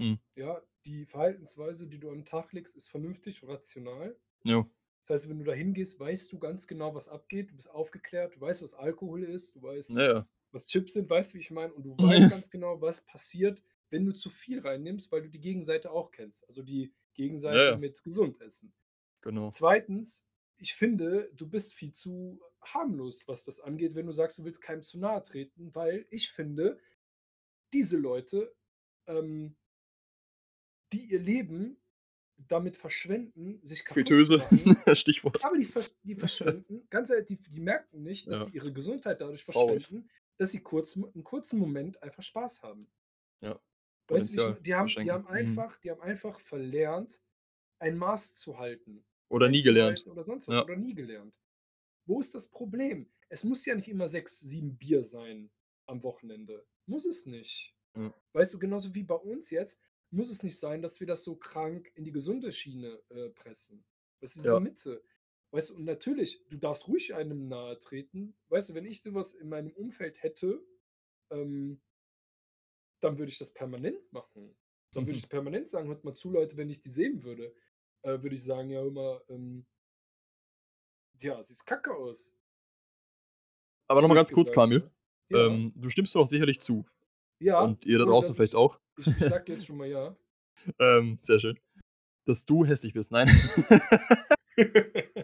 Mhm. 0.00 0.18
Ja, 0.36 0.62
die 0.86 1.06
Verhaltensweise, 1.06 1.88
die 1.88 1.98
du 2.00 2.10
'n 2.10 2.24
Tag 2.26 2.52
legst, 2.52 2.76
ist 2.76 2.88
vernünftig, 2.88 3.44
rational. 3.46 4.18
Jo. 4.44 4.70
Das 5.00 5.10
heißt, 5.10 5.30
wenn 5.30 5.38
du 5.40 5.44
da 5.46 5.52
hingehst, 5.54 6.00
weißt 6.00 6.32
du 6.32 6.38
ganz 6.40 6.68
genau, 6.68 6.94
was 6.94 7.08
abgeht. 7.08 7.50
Du 7.52 7.56
bist 7.56 7.70
aufgeklärt, 7.70 8.36
du 8.36 8.40
weißt, 8.42 8.62
was 8.62 8.74
Alkohol 8.74 9.24
ist, 9.24 9.56
du 9.56 9.62
weißt, 9.62 9.96
Ja, 9.96 10.02
ja. 10.02 10.28
was 10.52 10.66
Chips 10.66 10.94
sind, 10.94 11.10
weißt, 11.10 11.34
wie 11.34 11.40
ich 11.40 11.50
meine? 11.52 11.74
Und 11.74 11.84
du 11.84 11.98
weißt 12.00 12.30
ganz 12.30 12.50
genau, 12.50 12.80
was 12.82 13.06
passiert, 13.06 13.62
wenn 13.90 14.06
du 14.06 14.12
zu 14.14 14.30
viel 14.30 14.60
reinnimmst, 14.60 15.12
weil 15.12 15.22
du 15.22 15.30
die 15.30 15.40
Gegenseite 15.40 15.92
auch 15.92 16.10
kennst, 16.12 16.46
also, 16.48 16.62
die 16.62 16.94
Ja, 17.46 17.62
Gegenseite 17.62 17.72
ja. 17.72 17.80
mit 17.80 18.02
gesund 18.04 18.40
essen. 18.40 18.74
Genau. 19.24 19.54
2. 19.54 20.26
ich 20.58 20.74
finde, 20.74 21.30
du 21.34 21.48
bist 21.48 21.74
viel 21.74 21.92
zu 21.92 22.40
harmlos, 22.62 23.28
was 23.28 23.44
das 23.44 23.60
angeht, 23.60 23.94
wenn 23.96 24.06
du 24.06 24.12
sagst, 24.12 24.38
du 24.38 24.44
willst 24.44 24.62
keinem 24.62 24.82
zu 24.82 24.98
nahe 25.00 25.22
treten, 25.24 25.74
weil 25.74 26.06
ich 26.10 26.30
finde, 26.30 26.80
diese 27.74 27.98
Leute, 27.98 28.54
ähm 29.06 29.56
die 30.92 31.04
ihr 31.10 31.18
Leben 31.20 31.78
damit 32.36 32.76
verschwenden, 32.76 33.60
sich 33.64 33.84
kaputt 33.84 34.20
zu 34.22 34.34
Friteuse, 34.34 34.38
machen 34.38 34.76
Stichwort. 34.94 35.42
aber 35.42 35.58
die 35.58 35.68
die 36.04 36.16
verschwenden 36.16 36.86
ganz 36.90 37.10
ehrlich, 37.10 37.26
die 37.28 37.42
die 37.42 37.60
merken 37.60 38.02
nicht, 38.02 38.30
dass 38.32 38.44
Ja. 38.44 38.46
sie 38.46 38.52
ihre 38.52 38.72
Gesundheit 38.72 39.20
dadurch 39.20 39.44
verschwenden, 39.44 40.10
dass 40.38 40.52
sie 40.52 40.62
kurz 40.62 40.96
'n 40.96 41.24
kurzen 41.24 41.58
Moment 41.60 42.02
einfach 42.02 42.22
Spaß 42.22 42.62
haben. 42.62 42.90
Ja, 43.42 43.58
Weißt 44.08 44.36
du, 44.36 44.54
die 44.62 44.74
haben 44.74 44.86
die 44.88 45.10
haben 45.10 45.22
Mhm. 45.24 45.28
einfach 45.28 45.76
die 45.80 45.90
haben 45.90 46.00
einfach 46.02 46.40
verlernt, 46.40 47.20
ein 47.80 47.96
Maß 47.98 48.34
zu 48.34 48.58
halten, 48.58 49.04
Oder 49.28 49.48
nie 49.48 49.62
gelernt. 49.62 50.06
oder 50.06 50.24
sonst 50.24 50.48
was 50.48 50.54
Ja. 50.54 50.64
oder 50.64 50.76
nie 50.76 50.94
gelernt. 50.94 51.38
Wo 52.06 52.20
ist 52.20 52.34
das 52.34 52.48
Problem? 52.50 53.10
Es 53.28 53.44
muss 53.44 53.66
ja 53.66 53.74
nicht 53.74 53.88
immer 53.88 54.08
6, 54.08 54.40
7 54.40 54.78
Bier 54.78 55.04
sein 55.04 55.50
am 55.86 56.02
Wochenende. 56.02 56.66
Muss 56.86 57.06
es 57.06 57.26
nicht. 57.26 57.74
Ja. 57.96 58.14
Weißt 58.32 58.54
du, 58.54 58.58
genauso 58.58 58.94
wie 58.94 59.02
bei 59.04 59.14
uns 59.16 59.50
jetzt, 59.50 59.80
muss 60.10 60.30
es 60.30 60.42
nicht 60.42 60.58
sein, 60.58 60.80
dass 60.82 61.00
wir 61.00 61.06
das 61.06 61.24
so 61.24 61.36
krank 61.36 61.90
in 61.94 62.04
die 62.04 62.12
gesunde 62.12 62.52
Schiene, 62.52 63.02
äh, 63.10 63.28
pressen. 63.30 63.84
Das 64.20 64.36
ist 64.36 64.44
diese 64.44 64.54
Ja. 64.54 64.60
Mitte. 64.60 65.04
Weißt 65.50 65.70
du, 65.70 65.76
und 65.76 65.84
natürlich, 65.84 66.42
du 66.48 66.56
darfst 66.58 66.88
ruhig 66.88 67.14
einem 67.14 67.48
nahe 67.48 67.78
treten. 67.78 68.34
Weißt 68.48 68.70
du, 68.70 68.74
wenn 68.74 68.86
ich 68.86 69.02
so 69.02 69.12
was 69.14 69.34
in 69.34 69.48
meinem 69.50 69.70
Umfeld 69.72 70.22
hätte, 70.22 70.62
ähm 71.30 71.80
dann 73.00 73.18
würde 73.18 73.30
ich 73.30 73.38
das 73.38 73.52
permanent 73.52 74.12
machen. 74.12 74.56
Dann 74.92 75.06
würde 75.06 75.18
ich 75.18 75.28
permanent 75.28 75.68
sagen: 75.68 75.88
„Hört 75.88 76.04
mal 76.04 76.14
zu, 76.14 76.30
Leute“, 76.30 76.56
wenn 76.56 76.70
ich 76.70 76.80
die 76.82 76.90
sehen 76.90 77.22
würde, 77.24 77.54
äh, 78.02 78.22
würde 78.22 78.34
ich 78.34 78.44
sagen: 78.44 78.70
„Ja, 78.70 78.84
mal, 78.84 79.22
ähm“ 79.28 79.66
„ja, 81.20 81.42
siehst 81.42 81.66
kacke 81.66 81.94
aus.“ 81.94 82.32
Aber 83.86 84.02
noch 84.02 84.08
mal 84.08 84.14
Blöd 84.14 84.20
ganz 84.20 84.32
kurz, 84.32 84.50
Kamil. 84.52 84.80
ne? 84.80 84.90
Ja. 85.30 85.46
Ähm, 85.46 85.72
du 85.74 85.88
stimmst 85.88 86.14
doch 86.14 86.26
sicherlich 86.26 86.60
zu 86.60 86.84
Ja, 87.40 87.64
und 87.64 87.84
ihr 87.86 87.98
da 87.98 88.04
draußen 88.04 88.34
vielleicht 88.34 88.54
ich 88.54 88.56
auch, 88.56 88.78
ich 88.96 89.16
ich 89.16 89.26
sage 89.26 89.52
jetzt 89.52 89.64
schon 89.66 89.76
mal 89.76 89.88
„ja“. 89.88 90.16
ähm, 90.78 91.18
sehr 91.22 91.38
schön, 91.40 91.58
dass 92.26 92.44
du 92.44 92.64
hässlich 92.66 92.94
bist. 92.94 93.10
Nein. 93.12 93.28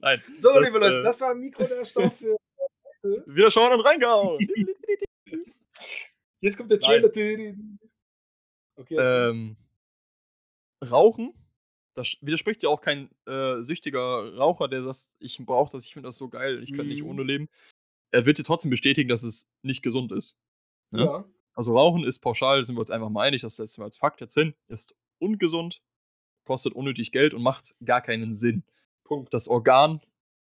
Nein, 0.00 0.22
So, 0.34 0.50
das, 0.54 0.68
liebe 0.68 0.78
Leute, 0.78 0.98
äh 0.98 1.02
das 1.02 1.20
war 1.20 1.34
Mikro 1.34 1.66
der 1.68 1.84
Stoff 1.84 2.18
für. 2.18 2.36
Wieder 3.26 3.50
schauen 3.50 3.72
und 3.72 3.80
reingehauen. 3.80 4.48
Jetzt 6.46 6.56
kommt 6.56 6.70
der. 6.70 6.78
Trailer. 6.78 7.10
Okay. 8.78 8.96
Ähm 8.98 9.56
Rauchen, 10.84 11.32
das 11.94 12.18
widerspricht 12.20 12.62
ja 12.62 12.68
auch 12.68 12.80
kein, 12.80 13.10
äh, 13.26 13.62
süchtiger 13.62 14.34
Raucher, 14.36 14.68
der 14.68 14.82
sagt: 14.82 15.10
„Ich 15.18 15.38
brauche 15.44 15.72
das, 15.72 15.84
ich 15.84 15.94
finde 15.94 16.08
das 16.08 16.18
so 16.18 16.28
geil, 16.28 16.62
ich 16.62 16.70
nicht 16.72 17.02
Mhm. 17.02 17.08
ohne 17.10 17.22
leben.“ 17.22 17.48
Er 18.12 18.26
wird 18.26 18.38
dir 18.38 18.44
trotzdem 18.44 18.70
bestätigen, 18.70 19.08
dass 19.08 19.22
es 19.24 19.48
nicht 19.62 19.82
gesund 19.82 20.12
ist, 20.12 20.38
ne? 20.92 21.04
Ja. 21.04 21.24
Also, 21.54 21.74
Rauchen 21.76 22.04
ist 22.04 22.20
pauschal 22.20 22.64
sind 22.64 22.76
wir 22.76 22.80
uns 22.80 22.90
einfach 22.90 23.10
mal 23.10 23.26
einig, 23.26 23.42
das 23.42 23.56
setzen 23.56 23.80
wir 23.80 23.86
als 23.86 23.96
Fakt 23.96 24.20
jetzt 24.20 24.34
hin, 24.34 24.54
ist 24.68 24.96
ungesund, 25.18 25.82
kostet 26.44 26.74
unnötig 26.74 27.12
Geld 27.12 27.34
und 27.34 27.42
macht 27.42 27.74
gar 27.84 28.02
keinen 28.02 28.34
Sinn. 28.34 28.64
Punkt. 29.04 29.32
Das 29.34 29.48
Organ, 29.48 30.00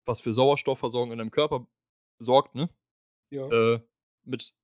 was 0.06 0.22
für 0.22 0.34
Sauerstoffversorgung 0.34 1.12
in 1.12 1.20
deinem 1.20 1.32
Körper 1.32 1.68
sorgt, 2.20 2.56
ne, 2.56 2.70
Ja. 3.32 3.48
äh, 3.50 3.80
mit 4.26 4.56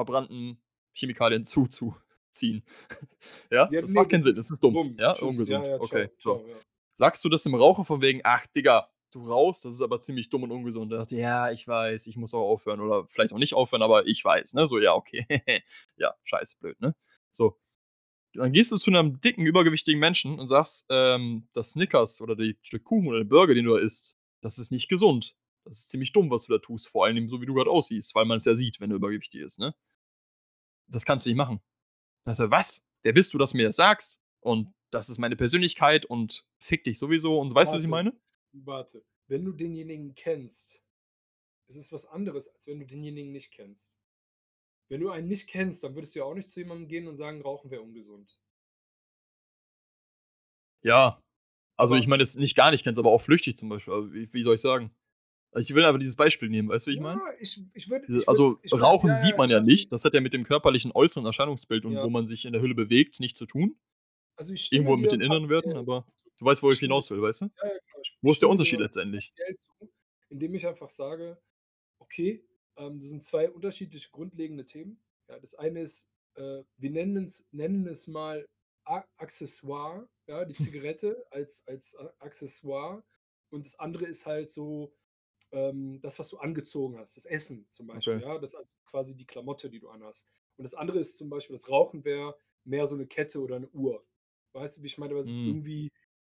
verbrannten 0.00 0.62
Chemikalien 0.94 1.44
zuzuziehen. 1.44 2.64
Ja, 3.50 3.74
Ja, 3.74 3.80
das 3.80 3.94
ne, 3.94 3.94
macht 3.94 4.10
keinen 4.10 4.22
Sinn, 4.22 4.34
das 4.36 4.50
ist 4.50 4.62
dumm, 4.64 4.82
bumm, 4.82 4.96
ja, 4.96 5.12
tschüss. 5.12 5.46
Ja, 5.46 5.58
ungesund. 5.58 5.66
ja, 5.66 5.78
Okay, 5.78 6.08
tschau, 6.08 6.14
so. 6.22 6.40
tschau, 6.40 6.46
ja. 6.46 6.60
Sagst 6.96 7.24
du 7.24 7.28
das 7.28 7.42
dem 7.44 7.54
Raucher 7.54 7.84
von 7.84 8.02
wegen: 8.02 8.20
„Ach 8.24 8.46
Digga, 8.48 8.90
du 9.12 9.28
rauchst, 9.28 9.64
das 9.64 9.74
ist 9.74 9.82
aber 9.82 10.00
ziemlich 10.00 10.28
dumm 10.30 10.44
und 10.44 10.52
ungesund.“ 10.52 10.92
Der 10.92 11.00
sagt: 11.00 11.12
„Ja, 11.12 11.50
ich 11.50 11.66
weiß, 11.68 12.06
ich 12.08 12.16
muss 12.16 12.34
auch 12.34 12.48
aufhören“ 12.48 12.80
oder 12.80 13.06
vielleicht 13.08 13.32
auch 13.34 13.38
nicht 13.38 13.54
aufhören, 13.54 13.82
aber 13.82 14.06
ich 14.06 14.24
weiß, 14.24 14.54
ne? 14.54 14.68
So, 14.68 14.78
ja, 14.78 14.94
okay. 14.94 15.26
Ja, 15.96 16.14
scheiße 16.24 16.58
blöd, 16.60 16.80
ne? 16.80 16.94
So. 17.32 17.58
Dann 18.34 18.52
gehst 18.52 18.70
du 18.72 18.76
zu 18.76 18.90
'nem 18.92 19.20
dicken, 19.20 19.44
übergewichtigen 19.46 20.00
Menschen 20.00 20.38
und 20.38 20.48
sagst, 20.48 20.86
ähm: 20.90 21.48
„Das 21.54 21.72
Snickers 21.72 22.20
oder 22.20 22.36
die 22.36 22.58
Stück 22.62 22.84
Kuchen 22.84 23.08
oder 23.08 23.18
den 23.20 23.28
Burger, 23.28 23.54
den 23.54 23.64
du 23.66 23.74
da 23.76 23.80
isst, 23.80 24.18
das 24.42 24.58
ist 24.58 24.70
nicht 24.72 24.88
gesund. 24.88 25.36
Das 25.64 25.78
ist 25.80 25.90
ziemlich 25.90 26.12
dumm, 26.12 26.30
was 26.30 26.46
du 26.46 26.52
da 26.54 26.58
tust, 26.60 26.88
vor 26.88 27.04
allem 27.06 27.28
so, 27.28 27.40
wie 27.42 27.46
du 27.46 27.54
grad 27.54 27.68
aussiehst“, 27.68 28.14
weil 28.14 28.24
man's 28.26 28.44
ja 28.46 28.54
sieht, 28.54 28.80
wenn 28.80 28.90
er 28.90 28.96
übergewichtig 28.96 29.40
ist, 29.42 29.58
ne? 29.58 29.74
Das 30.90 31.04
kannst 31.04 31.26
du 31.26 31.30
nicht 31.30 31.36
machen. 31.36 31.60
Sagt 32.26 32.40
er: 32.40 32.50
„Was? 32.50 32.86
Wer 33.02 33.12
bist 33.14 33.34
du, 33.34 33.38
dass 33.38 33.52
du 33.52 33.58
mir 33.58 33.66
das 33.66 33.76
sagst? 33.76 34.20
Und 34.40 34.74
das 34.90 35.08
ist 35.10 35.18
meine 35.18 35.36
Persönlichkeit 35.36 36.06
und 36.06 36.46
fick 36.60 36.84
dich 36.84 36.98
sowieso“ 36.98 37.40
und 37.40 37.54
weißt 37.54 37.72
du, 37.72 37.76
was 37.76 37.84
ich 37.84 37.90
meine? 37.90 38.14
warte. 38.52 39.04
Wenn 39.28 39.44
du 39.44 39.52
denjenigen 39.52 40.14
kennst, 40.14 40.82
ist 41.68 41.76
es 41.76 41.92
was 41.92 42.06
anderes, 42.06 42.48
als 42.48 42.66
wenn 42.66 42.80
du 42.80 42.86
denjenigen 42.86 43.32
nicht 43.32 43.52
kennst. 43.52 43.98
Wenn 44.88 45.00
du 45.02 45.10
einen 45.10 45.28
nicht 45.28 45.48
kennst, 45.48 45.84
dann 45.84 45.94
würdest 45.96 46.14
du 46.14 46.20
ja 46.20 46.26
auch 46.26 46.34
nicht 46.34 46.50
zu 46.50 46.60
jemandem 46.60 46.88
gehen 46.88 47.08
und 47.08 47.16
sagen, 47.16 47.42
Rauchen 47.42 47.70
wäre 47.70 47.82
ungesund. 47.82 48.40
Ja, 50.82 51.22
Also, 51.78 51.96
ich 51.96 52.06
meine 52.08 52.22
jetzt 52.22 52.38
nicht 52.38 52.56
gar 52.56 52.70
nicht 52.72 52.84
kennst, 52.84 52.98
aber 53.00 53.10
auch 53.12 53.22
flüchtig 53.22 53.56
zum 53.58 53.68
Beispiel. 53.70 53.94
Also, 53.94 54.12
wie 54.14 54.32
wie 54.32 54.42
soll 54.44 54.56
ich 54.56 54.60
sagen? 54.62 54.94
Ich 55.56 55.74
will 55.74 55.84
einfach 55.84 55.98
dieses 55.98 56.16
Beispiel 56.16 56.48
nehmen, 56.48 56.68
weißt 56.68 56.86
du, 56.86 56.90
wie 56.90 56.94
ich 56.94 57.00
meine? 57.00 57.22
Ja, 57.22 57.34
ich 57.38 57.62
ich 57.72 57.90
Diese 58.08 58.26
ich 58.26 58.28
also, 58.28 58.60
Rauchen 58.72 59.14
ja, 59.14 59.14
sieht 59.14 59.38
man 59.38 59.50
ja 59.50 59.60
nicht. 59.60 59.92
Das 59.92 60.04
hat 60.04 60.14
ja 60.14 60.20
mit 60.22 60.34
dem 60.34 60.44
körperlichen 60.44 60.92
äußeren 60.94 61.26
Erscheinungsbild 61.26 61.86
und 61.86 62.02
wo 62.02 62.08
Ja. 62.08 62.10
man 62.10 62.26
sich 62.28 62.44
in 62.46 62.52
der 62.52 62.62
Hülle 62.62 62.74
bewegt, 62.74 63.20
nichts 63.20 63.38
zu 63.38 63.46
tun. 63.46 63.78
Also, 64.36 64.52
ich 64.54 64.70
Irgendwo 64.70 64.96
mit 64.96 65.12
den 65.12 65.20
inneren 65.20 65.48
Werten, 65.50 65.76
partiell 65.76 65.78
aber 65.78 66.06
du 66.38 66.44
weißt, 66.46 66.62
wo 66.62 66.72
ich 66.72 66.80
hinaus 66.80 67.10
will, 67.10 67.22
weißt 67.22 67.42
du? 67.42 67.50
ja, 67.62 67.68
ja, 67.68 67.78
genau, 67.92 68.04
Wo 68.22 68.32
ist 68.32 68.42
der 68.42 68.50
Unterschied 68.50 68.80
letztendlich? 68.80 69.32
zu, 69.58 69.92
indem 70.28 70.54
ich 70.54 70.66
einfach 70.66 70.90
sage: 70.90 71.40
„Okay, 72.00 72.44
ähm, 72.76 73.00
das 73.00 73.08
sind 73.10 73.24
2 73.24 73.50
unterschiedliche 73.50 74.10
grundlegende 74.10 74.64
Themen.“ 74.66 75.02
Ja, 75.28 75.40
das 75.40 75.54
eine 75.54 75.82
ist, 75.82 76.10
äh, 76.36 76.64
wir 76.78 76.90
nennen 76.90 77.26
es 77.26 77.48
nennen 77.52 77.86
es 77.88 78.06
mal 78.08 78.48
A 78.86 79.04
Accessoire, 79.18 80.08
ja, 80.28 80.44
die 80.44 80.56
Zigarette 80.58 81.26
als 81.30 81.66
als 81.68 81.96
Accessoire 82.20 83.04
und 83.50 83.66
das 83.66 83.78
andere 83.80 84.06
ist 84.06 84.26
halt 84.26 84.50
so, 84.50 84.94
ähm, 85.52 86.00
das, 86.02 86.18
was 86.18 86.28
du 86.30 86.38
angezogen 86.38 86.98
hast, 86.98 87.16
das 87.16 87.26
Essen 87.26 87.66
zum 87.68 87.86
Beispiel, 87.86 88.18
Okay. 88.18 88.22
ja, 88.22 88.38
das 88.38 88.52
ist 88.54 88.58
also 88.58 88.70
quasi 88.86 89.16
die 89.16 89.26
Klamotte, 89.26 89.70
die 89.70 89.80
du 89.80 89.88
anhast. 89.90 90.30
Und 90.56 90.64
das 90.64 90.74
andere 90.74 90.98
ist 91.00 91.16
zum 91.16 91.30
Beispiel 91.30 91.54
das 91.54 91.68
Rauchen 91.70 92.04
wäre 92.04 92.36
mehr 92.64 92.86
so 92.86 92.96
'ne 92.96 93.06
Kette 93.06 93.40
oder 93.42 93.58
'ne 93.60 93.68
Uhr. 93.70 94.06
Weißt 94.54 94.78
du, 94.78 94.82
wie 94.82 94.86
ich 94.88 94.98
meine? 94.98 95.14
Weil 95.14 95.22
es 95.22 95.40
Mhm. 95.40 95.44
irgendwie 95.44 95.90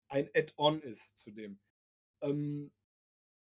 ein 0.09 0.31
Add-on 0.35 0.83
ist 0.83 1.16
zu 1.18 1.31
dem. 1.33 1.61
Ähm, 2.22 2.72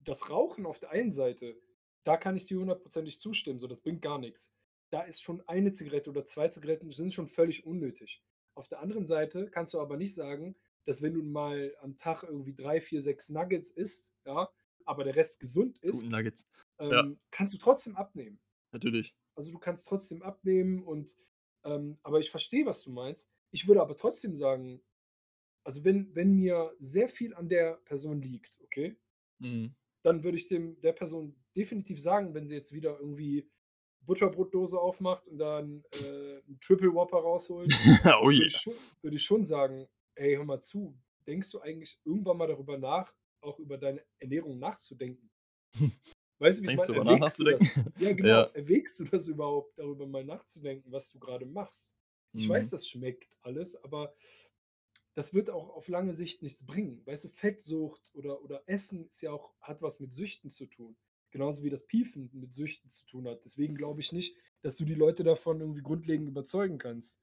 das 0.00 0.30
Rauchen 0.30 0.66
auf 0.66 0.78
der 0.80 0.90
einen 0.92 1.12
Seite, 1.12 1.56
da 2.04 2.16
kann 2.18 2.36
ich 2.36 2.46
dir 2.46 2.58
hundertprozentig 2.60 3.20
zustimmen, 3.20 3.60
so, 3.60 3.66
das 3.68 3.82
bringt 3.82 4.02
gar 4.02 4.18
nix. 4.20 4.56
Da 4.90 5.02
ist 5.02 5.22
schon 5.22 5.42
1 5.48 5.72
Zigarette 5.72 6.10
oder 6.10 6.26
2 6.26 6.48
Zigaretten 6.48 6.90
sind 6.92 7.14
schon 7.14 7.26
völlig 7.28 7.66
unnötig. 7.66 8.24
Auf 8.56 8.68
der 8.68 8.80
anderen 8.80 9.06
Seite 9.06 9.50
kannst 9.50 9.74
du 9.74 9.80
aber 9.80 9.96
nicht 9.98 10.14
sagen, 10.14 10.56
dass 10.86 11.02
wenn 11.02 11.14
du 11.14 11.22
mal 11.22 11.76
am 11.82 11.96
Tag 11.98 12.24
irgendwie 12.24 12.54
3, 12.54 12.80
4, 12.82 13.02
6 13.02 13.30
Nuggets 13.30 13.70
isst, 13.70 14.14
ja, 14.26 14.50
aber 14.86 15.04
der 15.04 15.16
Rest 15.16 15.40
gesund 15.40 15.78
ist, 15.78 16.10
Nuggets. 16.10 16.46
Ja. 16.90 17.02
ähm, 17.02 17.20
kannst 17.30 17.54
du 17.54 17.58
trotzdem 17.58 17.96
abnehmen. 17.96 18.40
Natürlich. 18.72 19.14
Also, 19.36 19.50
du 19.52 19.58
kannst 19.58 19.88
trotzdem 19.88 20.22
abnehmen 20.22 20.82
und 20.84 21.16
ähm, 21.64 21.98
aber 22.02 22.20
ich 22.20 22.30
verstehe, 22.30 22.66
was 22.66 22.82
du 22.82 22.90
meinst. 22.92 23.30
Ich 23.52 23.68
würde 23.68 23.82
aber 23.82 23.96
trotzdem 23.96 24.36
sagen 24.36 24.82
also, 25.64 25.84
wenn 25.84 26.14
wenn 26.16 26.34
mir 26.36 26.74
sehr 26.80 27.08
viel 27.08 27.34
an 27.34 27.48
der 27.48 27.74
Person 27.86 28.22
liegt, 28.22 28.60
okay 28.64 28.98
Mhm. 29.40 29.74
dann 30.04 30.22
würde 30.22 30.36
ich 30.36 30.46
dem 30.48 30.80
der 30.82 30.92
Person 30.92 31.34
definitiv 31.56 32.00
sagen, 32.00 32.34
wenn 32.34 32.46
sie 32.46 32.54
jetzt 32.54 32.72
wieder 32.72 32.98
irgendwie 33.00 33.50
Butterbrotdose 34.02 34.78
aufmacht 34.78 35.26
und 35.26 35.38
dann, 35.38 35.84
äh, 35.92 36.38
'n 36.46 36.58
Triple 36.60 36.92
Whopper 36.94 37.18
rausholt, 37.18 37.78
Oh 38.22 38.30
würde 38.34 38.48
ich 38.48 38.52
yeah. 38.52 38.60
schon 38.60 38.74
würde 39.02 39.16
ich 39.16 39.24
schon 39.24 39.44
sagen: 39.44 39.88
„Ey, 40.14 40.36
hör 40.36 40.44
mal 40.44 40.60
zu, 40.60 40.98
denkst 41.26 41.50
du 41.52 41.60
eigentlich 41.60 42.00
irgendwann 42.04 42.36
mal 42.38 42.48
darüber 42.48 42.76
nach, 42.78 43.14
auch 43.44 43.58
über 43.58 43.78
deine 43.78 44.04
Ernährung 44.18 44.58
nachzudenken?“ 44.58 45.30
Weißt 46.38 46.58
du, 46.58 46.62
wie 46.64 46.66
ich 46.66 46.70
Denkst 46.70 46.82
meine? 46.82 46.86
du 46.88 46.94
darüber 46.94 47.18
nach 47.18 47.20
Erwägst 47.20 47.38
du 47.38 47.44
das? 47.44 47.62
Ja, 47.96 48.12
genau. 48.14 48.28
Ja. 48.28 48.50
Erwägst 48.52 48.98
du 48.98 49.04
das 49.04 49.28
überhaupt, 49.28 49.78
darüber 49.78 50.06
mal 50.06 50.24
nachzudenken, 50.24 50.90
was 50.92 51.10
du 51.12 51.18
grade 51.18 51.46
machst? 51.46 51.94
Ich 52.36 52.48
weiß, 52.48 52.66
Mhm. 52.66 52.70
das 52.70 52.88
schmeckt 52.88 53.36
alles, 53.42 53.76
aber 53.84 54.14
das 55.14 55.32
wird 55.34 55.50
auch 55.50 55.70
auf 55.70 55.88
lange 55.88 56.14
Sicht 56.14 56.42
nichts 56.42 56.64
bringen. 56.66 57.04
Weißt 57.06 57.24
du, 57.24 57.28
Fettsucht 57.28 58.10
oder 58.14 58.42
oder 58.42 58.62
Essen 58.66 59.06
ist 59.08 59.20
ja 59.22 59.32
auch 59.32 59.54
hat 59.60 59.82
was 59.82 60.00
mit 60.00 60.12
Süchten 60.12 60.50
zu 60.50 60.66
tun, 60.66 60.96
genauso 61.30 61.62
wie 61.62 61.70
das 61.70 61.86
Piefen 61.86 62.30
mit 62.32 62.52
Süchten 62.54 62.90
zu 62.90 63.06
tun 63.06 63.28
hat. 63.28 63.44
Deswegen 63.44 63.76
glaube 63.76 64.00
ich 64.00 64.12
nicht, 64.12 64.36
dass 64.62 64.76
du 64.76 64.84
die 64.84 64.94
Leute 64.94 65.22
davon 65.24 65.60
irgendwie 65.60 65.82
grundlegend 65.82 66.28
überzeugen 66.28 66.78
kannst. 66.78 67.20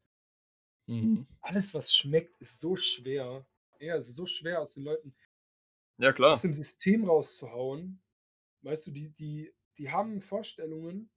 Mhm. 0.88 1.26
Alles, 1.42 1.74
was 1.74 1.94
schmeckt, 1.96 2.40
ist 2.40 2.60
so 2.60 2.76
schwer. 2.76 3.46
Ja, 3.80 3.96
es 3.98 4.10
ist 4.10 4.16
so 4.16 4.26
schwer, 4.26 4.62
aus 4.62 4.76
den 4.76 4.84
Leuten 4.84 5.14
Ja, 6.02 6.14
aus 6.28 6.42
klar. 6.42 6.42
dem 6.42 6.54
System 6.54 7.06
rauszuhauen. 7.06 8.02
Weißt 8.64 8.88
du, 8.88 8.92
die 8.92 9.10
die 9.14 9.54
die 9.78 9.92
haben 9.92 10.22
Vorstellungen, 10.22 11.12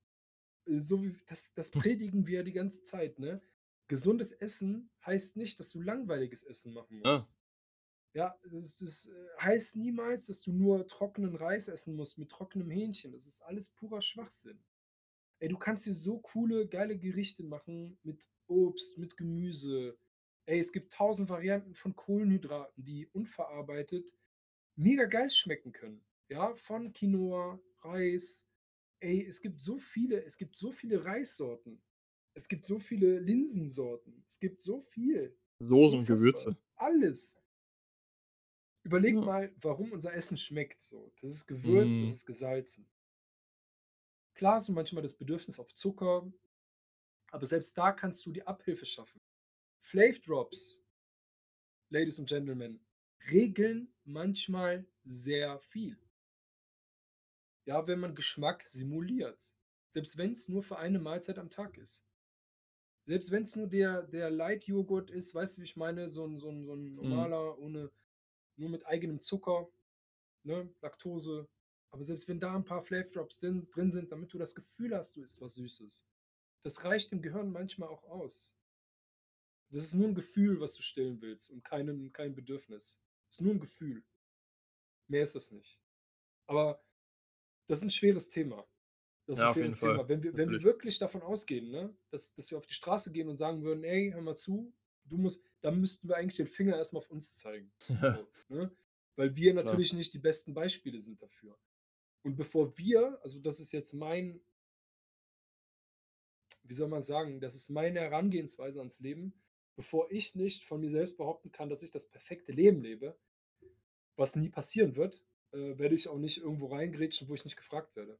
äh, 0.66 0.80
so 0.80 1.02
wie 1.04 1.16
das 1.28 1.54
das 1.54 1.70
predigen 1.72 2.26
wir 2.26 2.38
ja 2.38 2.42
die 2.44 2.52
ganze 2.52 2.84
Zeit, 2.84 3.18
ne? 3.20 3.42
Gesundes 3.88 4.32
Essen 4.32 4.90
heißt 5.06 5.36
nicht, 5.38 5.58
dass 5.60 5.70
du 5.72 5.82
langweiliges 5.82 6.44
Essen 6.44 6.74
machen 6.74 6.98
Ja. 7.04 7.10
musst. 7.14 7.36
Ja, 8.14 8.36
es 8.58 8.80
es, 8.82 9.06
äh, 9.08 9.28
heißt 9.40 9.76
niemals, 9.76 10.26
dass 10.28 10.42
du 10.42 10.52
nur 10.52 10.86
trockenen 10.88 11.36
Reis 11.36 11.68
essen 11.68 11.96
musst 11.96 12.18
mit 12.18 12.30
trockenem 12.30 12.70
Hähnchen. 12.70 13.12
Das 13.12 13.26
ist 13.26 13.42
alles 13.42 13.70
purer 13.70 14.02
Schwachsinn. 14.02 14.64
Ey, 15.40 15.48
du 15.48 15.58
kannst 15.58 15.86
dir 15.86 15.94
so 15.94 16.18
coole, 16.20 16.68
geile 16.68 16.98
Gerichte 16.98 17.44
machen 17.44 17.98
mit 18.04 18.28
Obst, 18.48 18.98
mit 18.98 19.16
Gemüse. 19.16 19.98
Ey, 20.46 20.58
es 20.60 20.72
gibt 20.72 20.92
1.000 20.94 21.30
Varianten 21.30 21.74
von 21.74 21.96
Kohlenhydraten, 21.96 22.84
die 22.84 23.08
unverarbeitet 23.08 24.12
mega 24.76 25.04
geil 25.06 25.30
schmecken 25.30 25.72
können, 25.72 26.04
ja, 26.28 26.54
von 26.56 26.92
Quinoa, 26.92 27.60
Reis. 27.82 28.48
Ey, 29.00 29.24
es 29.26 29.40
gibt 29.40 29.60
so 29.62 29.78
viele 29.78 30.24
es 30.24 30.38
gibt 30.38 30.56
so 30.58 30.72
viele 30.72 31.04
Reissorten. 31.04 31.82
Es 32.34 32.48
gibt 32.48 32.66
so 32.66 32.78
viele 32.78 33.18
Linsensorten. 33.20 34.24
Es 34.28 34.40
gibt 34.40 34.60
so 34.62 34.80
viel. 34.80 35.36
Soßen 35.60 36.00
und. 36.00 36.06
Gewürze. 36.06 36.56
Alles. 36.76 37.36
Überleg 38.84 39.14
Ja. 39.14 39.20
mal, 39.20 39.52
warum 39.60 39.92
unser 39.92 40.12
Essen 40.14 40.36
schmeckt 40.36 40.80
so. 40.82 41.12
Das 41.20 41.30
ist 41.30 41.46
gewürzt, 41.46 42.02
das 42.02 42.08
Mhm. 42.10 42.14
ist 42.14 42.26
gesalzen. 42.26 42.86
Klar 44.34 44.56
hast 44.56 44.68
du 44.68 44.72
manchmal 44.72 45.02
das 45.02 45.14
Bedürfnis 45.14 45.58
auf 45.60 45.72
Zucker, 45.74 46.30
aber 47.30 47.46
selbst 47.46 47.78
da 47.78 47.92
kannst 47.92 48.26
du 48.26 48.32
die 48.32 48.46
Abhilfe 48.46 48.84
schaffen. 48.84 49.20
Flav 49.80 50.18
Drops 50.20 50.80
Ladies 51.90 52.18
and 52.18 52.28
Gentlemen, 52.28 52.80
regeln 53.30 53.94
manchmal 54.04 54.86
sehr 55.04 55.58
viel. 55.60 55.98
Ja, 57.66 57.86
wenn 57.86 57.98
man 57.98 58.14
Geschmack 58.14 58.66
simuliert. 58.66 59.40
Selbst 59.88 60.18
wenn's 60.18 60.48
nur 60.48 60.62
für 60.62 60.76
eine 60.78 60.98
Mahlzeit 60.98 61.38
am 61.38 61.48
Tag 61.50 61.78
ist. 61.78 62.00
Selbst 63.08 63.30
wenn's 63.30 63.54
nur 63.54 63.66
der 63.66 64.02
der 64.02 64.30
Light-Joghurt 64.30 65.10
ist, 65.10 65.34
weißt 65.34 65.58
du, 65.58 65.60
wie 65.60 65.64
ich 65.66 65.76
meine? 65.76 66.08
So 66.08 66.24
'n 66.24 66.38
so 66.40 66.48
'n 66.48 66.64
so 66.64 66.72
'n 66.72 66.94
Mhm. 67.02 67.34
normaler 67.34 67.58
ohne 67.58 67.90
nur 68.56 68.70
mit 68.70 68.86
eigenem 68.86 69.20
Zucker, 69.20 69.68
ne, 70.44 70.74
Laktose. 70.82 71.48
Aber 71.90 72.04
selbst 72.04 72.28
wenn 72.28 72.40
da 72.40 72.56
'n 72.56 72.64
paar 72.64 72.82
Flav 72.82 73.10
Drops 73.12 73.40
drin 73.40 73.68
drin 73.70 73.92
sind, 73.92 74.12
damit 74.12 74.32
du 74.34 74.38
das 74.38 74.54
Gefühl 74.54 74.96
hast, 74.96 75.16
du 75.16 75.22
isst 75.22 75.40
was 75.40 75.54
Süßes. 75.54 76.06
Das 76.64 76.84
reicht 76.84 77.12
dem 77.12 77.22
Gehirn 77.22 77.52
manchmal 77.52 77.88
auch 77.90 78.04
aus. 78.04 78.50
Das 79.70 79.82
ist 79.82 79.94
nur 79.94 80.08
'n 80.08 80.14
Gefühl, 80.14 80.60
was 80.60 80.74
du 80.74 80.82
stillen 80.82 81.20
willst 81.22 81.50
und 81.50 81.64
keinen 81.64 82.12
kein 82.12 82.34
Bedürfnis. 82.34 82.94
Ist 83.34 83.40
nur 83.40 83.52
'n 83.52 83.58
Gefühl. 83.58 84.04
Mehr 85.10 85.22
ist 85.22 85.34
das 85.34 85.50
nicht. 85.52 85.80
Aber 86.46 86.84
das 87.68 87.80
ist 87.80 87.86
'n 87.86 87.90
schweres 87.90 88.30
Thema. 88.30 88.66
Das 89.26 89.42
ist 89.42 89.44
Ja, 89.44 89.54
jeden 89.58 89.74
schweres 89.74 89.78
Fall. 89.78 90.04
Thema. 90.04 90.08
Wenn 90.08 90.22
wir 90.22 90.36
wenn 90.36 90.50
wir 90.50 90.62
wirklich 90.62 90.98
davon 90.98 91.22
ausgehen, 91.22 91.70
ne, 91.70 91.96
dass 92.10 92.34
dass 92.34 92.50
wir 92.50 92.58
auf 92.58 92.66
die 92.66 92.74
Straße 92.74 93.12
gehen 93.12 93.28
und 93.28 93.38
sagen 93.38 93.62
würden: 93.64 93.84
„Ey, 93.84 94.12
hör 94.12 94.22
mal 94.22 94.36
zu, 94.36 94.74
du 95.06 95.18
musst“ 95.18 95.44
dann 95.62 95.80
müssten 95.80 96.08
wir 96.08 96.16
eigentlich 96.16 96.36
den 96.38 96.48
Finger 96.48 96.76
erst 96.78 96.92
mal 96.94 97.00
auf 97.00 97.10
uns 97.10 97.36
zeigen, 97.36 97.72
so, 98.06 98.32
ne? 98.48 98.76
Weil 99.16 99.36
wir 99.36 99.54
Klar. 99.60 99.80
natürlich 99.80 99.92
nicht 99.94 100.14
die 100.14 100.18
besten 100.20 100.54
Beispiele 100.54 101.00
sind 101.00 101.22
dafür. 101.22 101.58
Und 102.24 102.36
bevor 102.36 102.78
wir 102.78 103.20
also, 103.22 103.40
das 103.40 103.60
ist 103.60 103.72
jetzt 103.72 103.94
mein 103.94 104.42
wie 106.66 106.74
soll 106.74 106.88
man 106.88 107.02
sagen, 107.02 107.40
das 107.40 107.54
ist 107.54 107.68
meine 107.68 108.00
Herangehensweise 108.00 108.78
ans 108.80 109.00
Leben. 109.00 109.34
Bevor 109.78 110.08
ich 110.12 110.36
nicht 110.36 110.64
von 110.64 110.80
mir 110.80 110.90
selbst 110.90 111.16
behaupten 111.16 111.50
kann, 111.50 111.68
dass 111.68 111.82
ich 111.82 111.90
das 111.90 112.08
perfekte 112.08 112.52
Leben 112.52 112.80
lebe 112.80 113.16
was 114.18 114.36
nie 114.36 114.48
passieren 114.48 114.96
wird, 114.96 115.24
äh, 115.52 115.78
werde 115.78 115.94
ich 115.94 116.08
auch 116.08 116.18
nicht 116.18 116.38
irgendwo 116.38 116.66
reingrätschen, 116.66 117.28
wo 117.28 117.34
ich 117.34 117.44
nicht 117.44 117.56
gefragt 117.56 117.96
werde. 117.96 118.18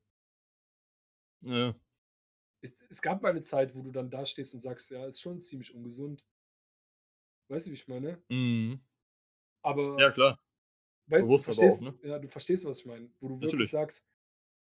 Ja. 1.43 1.75
Es 2.63 2.73
es 2.89 3.03
gab 3.03 3.23
mal 3.23 3.33
'ne 3.35 3.43
Zeit, 3.43 3.75
wo 3.77 3.83
du 3.83 3.91
dann 3.93 4.11
dastehst 4.11 4.55
und 4.55 4.61
sagst: 4.61 4.91
„Ja, 4.91 5.07
ist 5.07 5.21
schon 5.21 5.41
ziemlich 5.41 5.75
ungesund.“ 5.75 6.23
Weißt 7.51 7.67
du, 7.67 7.71
wie 7.71 7.75
ich 7.75 7.89
meine? 7.89 8.25
Mhm. 8.31 8.81
Ja, 9.99 10.11
Aber 10.11 10.13
klar. 10.13 10.39
weißt 11.09 11.35
du 11.35 11.39
Bewusst 11.39 11.51
auch, 11.59 11.81
verstehst 11.81 11.83
ne? 11.83 11.95
ja, 12.03 12.19
du 12.19 12.29
verstehst, 12.29 12.65
was 12.67 12.81
ich 12.81 12.87
meine, 12.87 13.11
wo 13.21 13.29
du 13.29 13.43
wirklich 13.43 13.71
Natürlich. 13.71 13.71
sagst: 13.71 14.09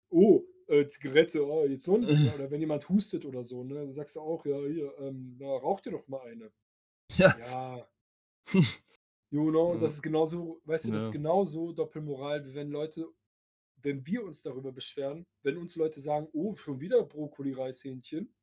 „Oh, 0.10 0.44
äh, 0.68 0.88
Zigarette, 0.88 1.46
oh, 1.48 1.66
jetzt 1.66 1.88
noch 1.88 1.98
'ne 2.00 2.08
Zigarre“ 2.10 2.36
oder 2.36 2.52
wenn 2.52 2.62
jemand 2.62 2.90
hustet 2.90 3.26
oder 3.26 3.44
so, 3.44 3.64
ne, 3.64 3.76
dann 3.76 3.92
sagst 3.92 4.16
du 4.18 4.22
auch: 4.22 4.46
„Ja, 4.46 4.60
hier, 4.68 4.94
ähm, 5.00 5.38
na, 5.40 5.48
rauch 5.48 5.82
dir 5.82 5.92
doch 5.92 6.08
mal 6.10 6.22
eine.“ 6.24 6.52
Ja. 7.18 7.36
Ja. 7.36 7.88
You 9.34 9.50
know, 9.50 9.78
Ja. 9.78 9.78
das 9.78 9.94
ist 9.96 10.02
genauso 10.02 10.62
weißt 10.66 10.88
du, 10.88 10.92
das 10.92 11.04
ist 11.04 11.12
genauso 11.12 11.72
Doppelmoral, 11.72 12.46
wie 12.46 12.54
wenn 12.54 12.70
Leute 12.70 13.08
wenn 13.82 14.06
wir 14.08 14.24
uns 14.26 14.44
darüber 14.44 14.72
beschweren, 14.74 15.26
wenn 15.44 15.58
uns 15.58 15.76
Leute 15.78 16.00
sagen: 16.02 16.30
„Oh, 16.34 16.56
schon 16.56 16.82
wieder 16.82 17.04
Brokkoli, 17.04 17.54
Reishähnchen. 17.54 18.34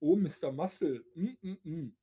Oh, 0.00 0.16
Mister 0.16 0.52
Muscle. 0.52 1.04
Hm, 1.14 1.36
hm, 1.42 1.58
hm.“ 1.64 1.96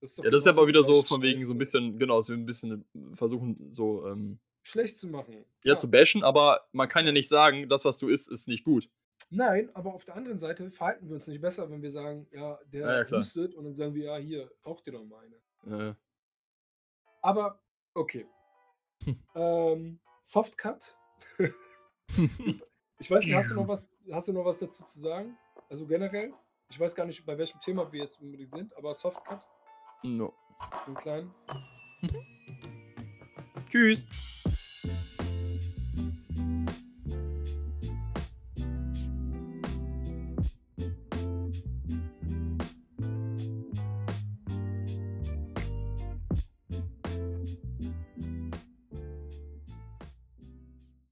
Das 0.00 0.18
Ja, 0.22 0.30
das 0.30 0.42
ist 0.42 0.46
aber 0.48 0.66
wieder 0.66 0.82
so 0.82 1.02
von 1.02 1.20
wegen 1.22 1.44
so 1.44 1.52
'n 1.52 1.58
Scheiße. 1.58 1.58
bisschen 1.58 1.98
genau, 1.98 2.20
so 2.22 2.32
'n 2.32 2.46
bisschen 2.46 2.84
versuchen, 3.14 3.70
so, 3.72 4.06
ähm 4.06 4.38
Schlecht 4.64 4.96
zu 4.98 5.08
machen, 5.08 5.44
ja, 5.64 5.76
zu 5.76 5.90
ja. 5.90 5.90
bashen, 5.90 6.22
aber 6.22 6.68
man 6.72 6.88
kann 6.88 7.04
Ja. 7.06 7.12
nicht 7.12 7.28
sagen: 7.28 7.68
„Das, 7.68 7.84
was 7.84 7.98
du 7.98 8.08
isst, 8.08 8.28
ist 8.30 8.48
nicht 8.48 8.64
gut.“ 8.64 8.88
Nein, 9.30 9.70
aber 9.74 9.92
auf 9.94 10.04
der 10.04 10.16
anderen 10.16 10.38
Seite 10.38 10.70
verhalten 10.70 11.08
wir 11.08 11.14
uns 11.14 11.26
nicht 11.26 11.40
besser, 11.40 11.70
wenn 11.70 11.82
wir 11.82 11.90
sagen: 11.90 12.26
„Ja, 12.30 12.58
der 12.72 13.06
ja, 13.08 13.10
hustet“ 13.10 13.54
und 13.54 13.64
dann 13.64 13.74
sagen 13.74 13.94
wir: 13.94 14.04
„Ja, 14.04 14.16
hier, 14.16 14.50
rauch 14.64 14.80
dir 14.80 14.92
doch 14.92 15.04
mal 15.04 15.24
eine.“ 15.24 15.36
Ja, 15.64 15.84
ja. 15.88 15.96
Aber 17.22 17.60
okay. 17.94 18.26
Ähm, 19.34 20.00
Softcut. 20.22 20.96
Ich 22.98 23.10
weiß 23.10 23.26
nicht, 23.26 23.34
hast 23.36 23.50
du 23.50 23.56
noch 23.56 23.68
was 23.68 23.90
hast 24.10 24.28
du 24.28 24.32
noch 24.32 24.46
was 24.46 24.58
dazu 24.58 24.82
zu 24.84 24.98
sagen? 24.98 25.36
Also, 25.68 25.86
generell? 25.86 26.32
Ich 26.70 26.80
weiß 26.80 26.94
gar 26.94 27.04
nicht, 27.04 27.24
bei 27.26 27.36
welchem 27.36 27.60
Thema 27.60 27.92
wir 27.92 28.04
jetzt 28.04 28.20
unbedingt 28.20 28.54
sind, 28.54 28.74
aber 28.76 28.94
Softcut? 28.94 29.46
No. 30.02 30.32
Im 30.86 30.94
Kleinen? 30.94 31.34
Tschüss. 33.68 34.06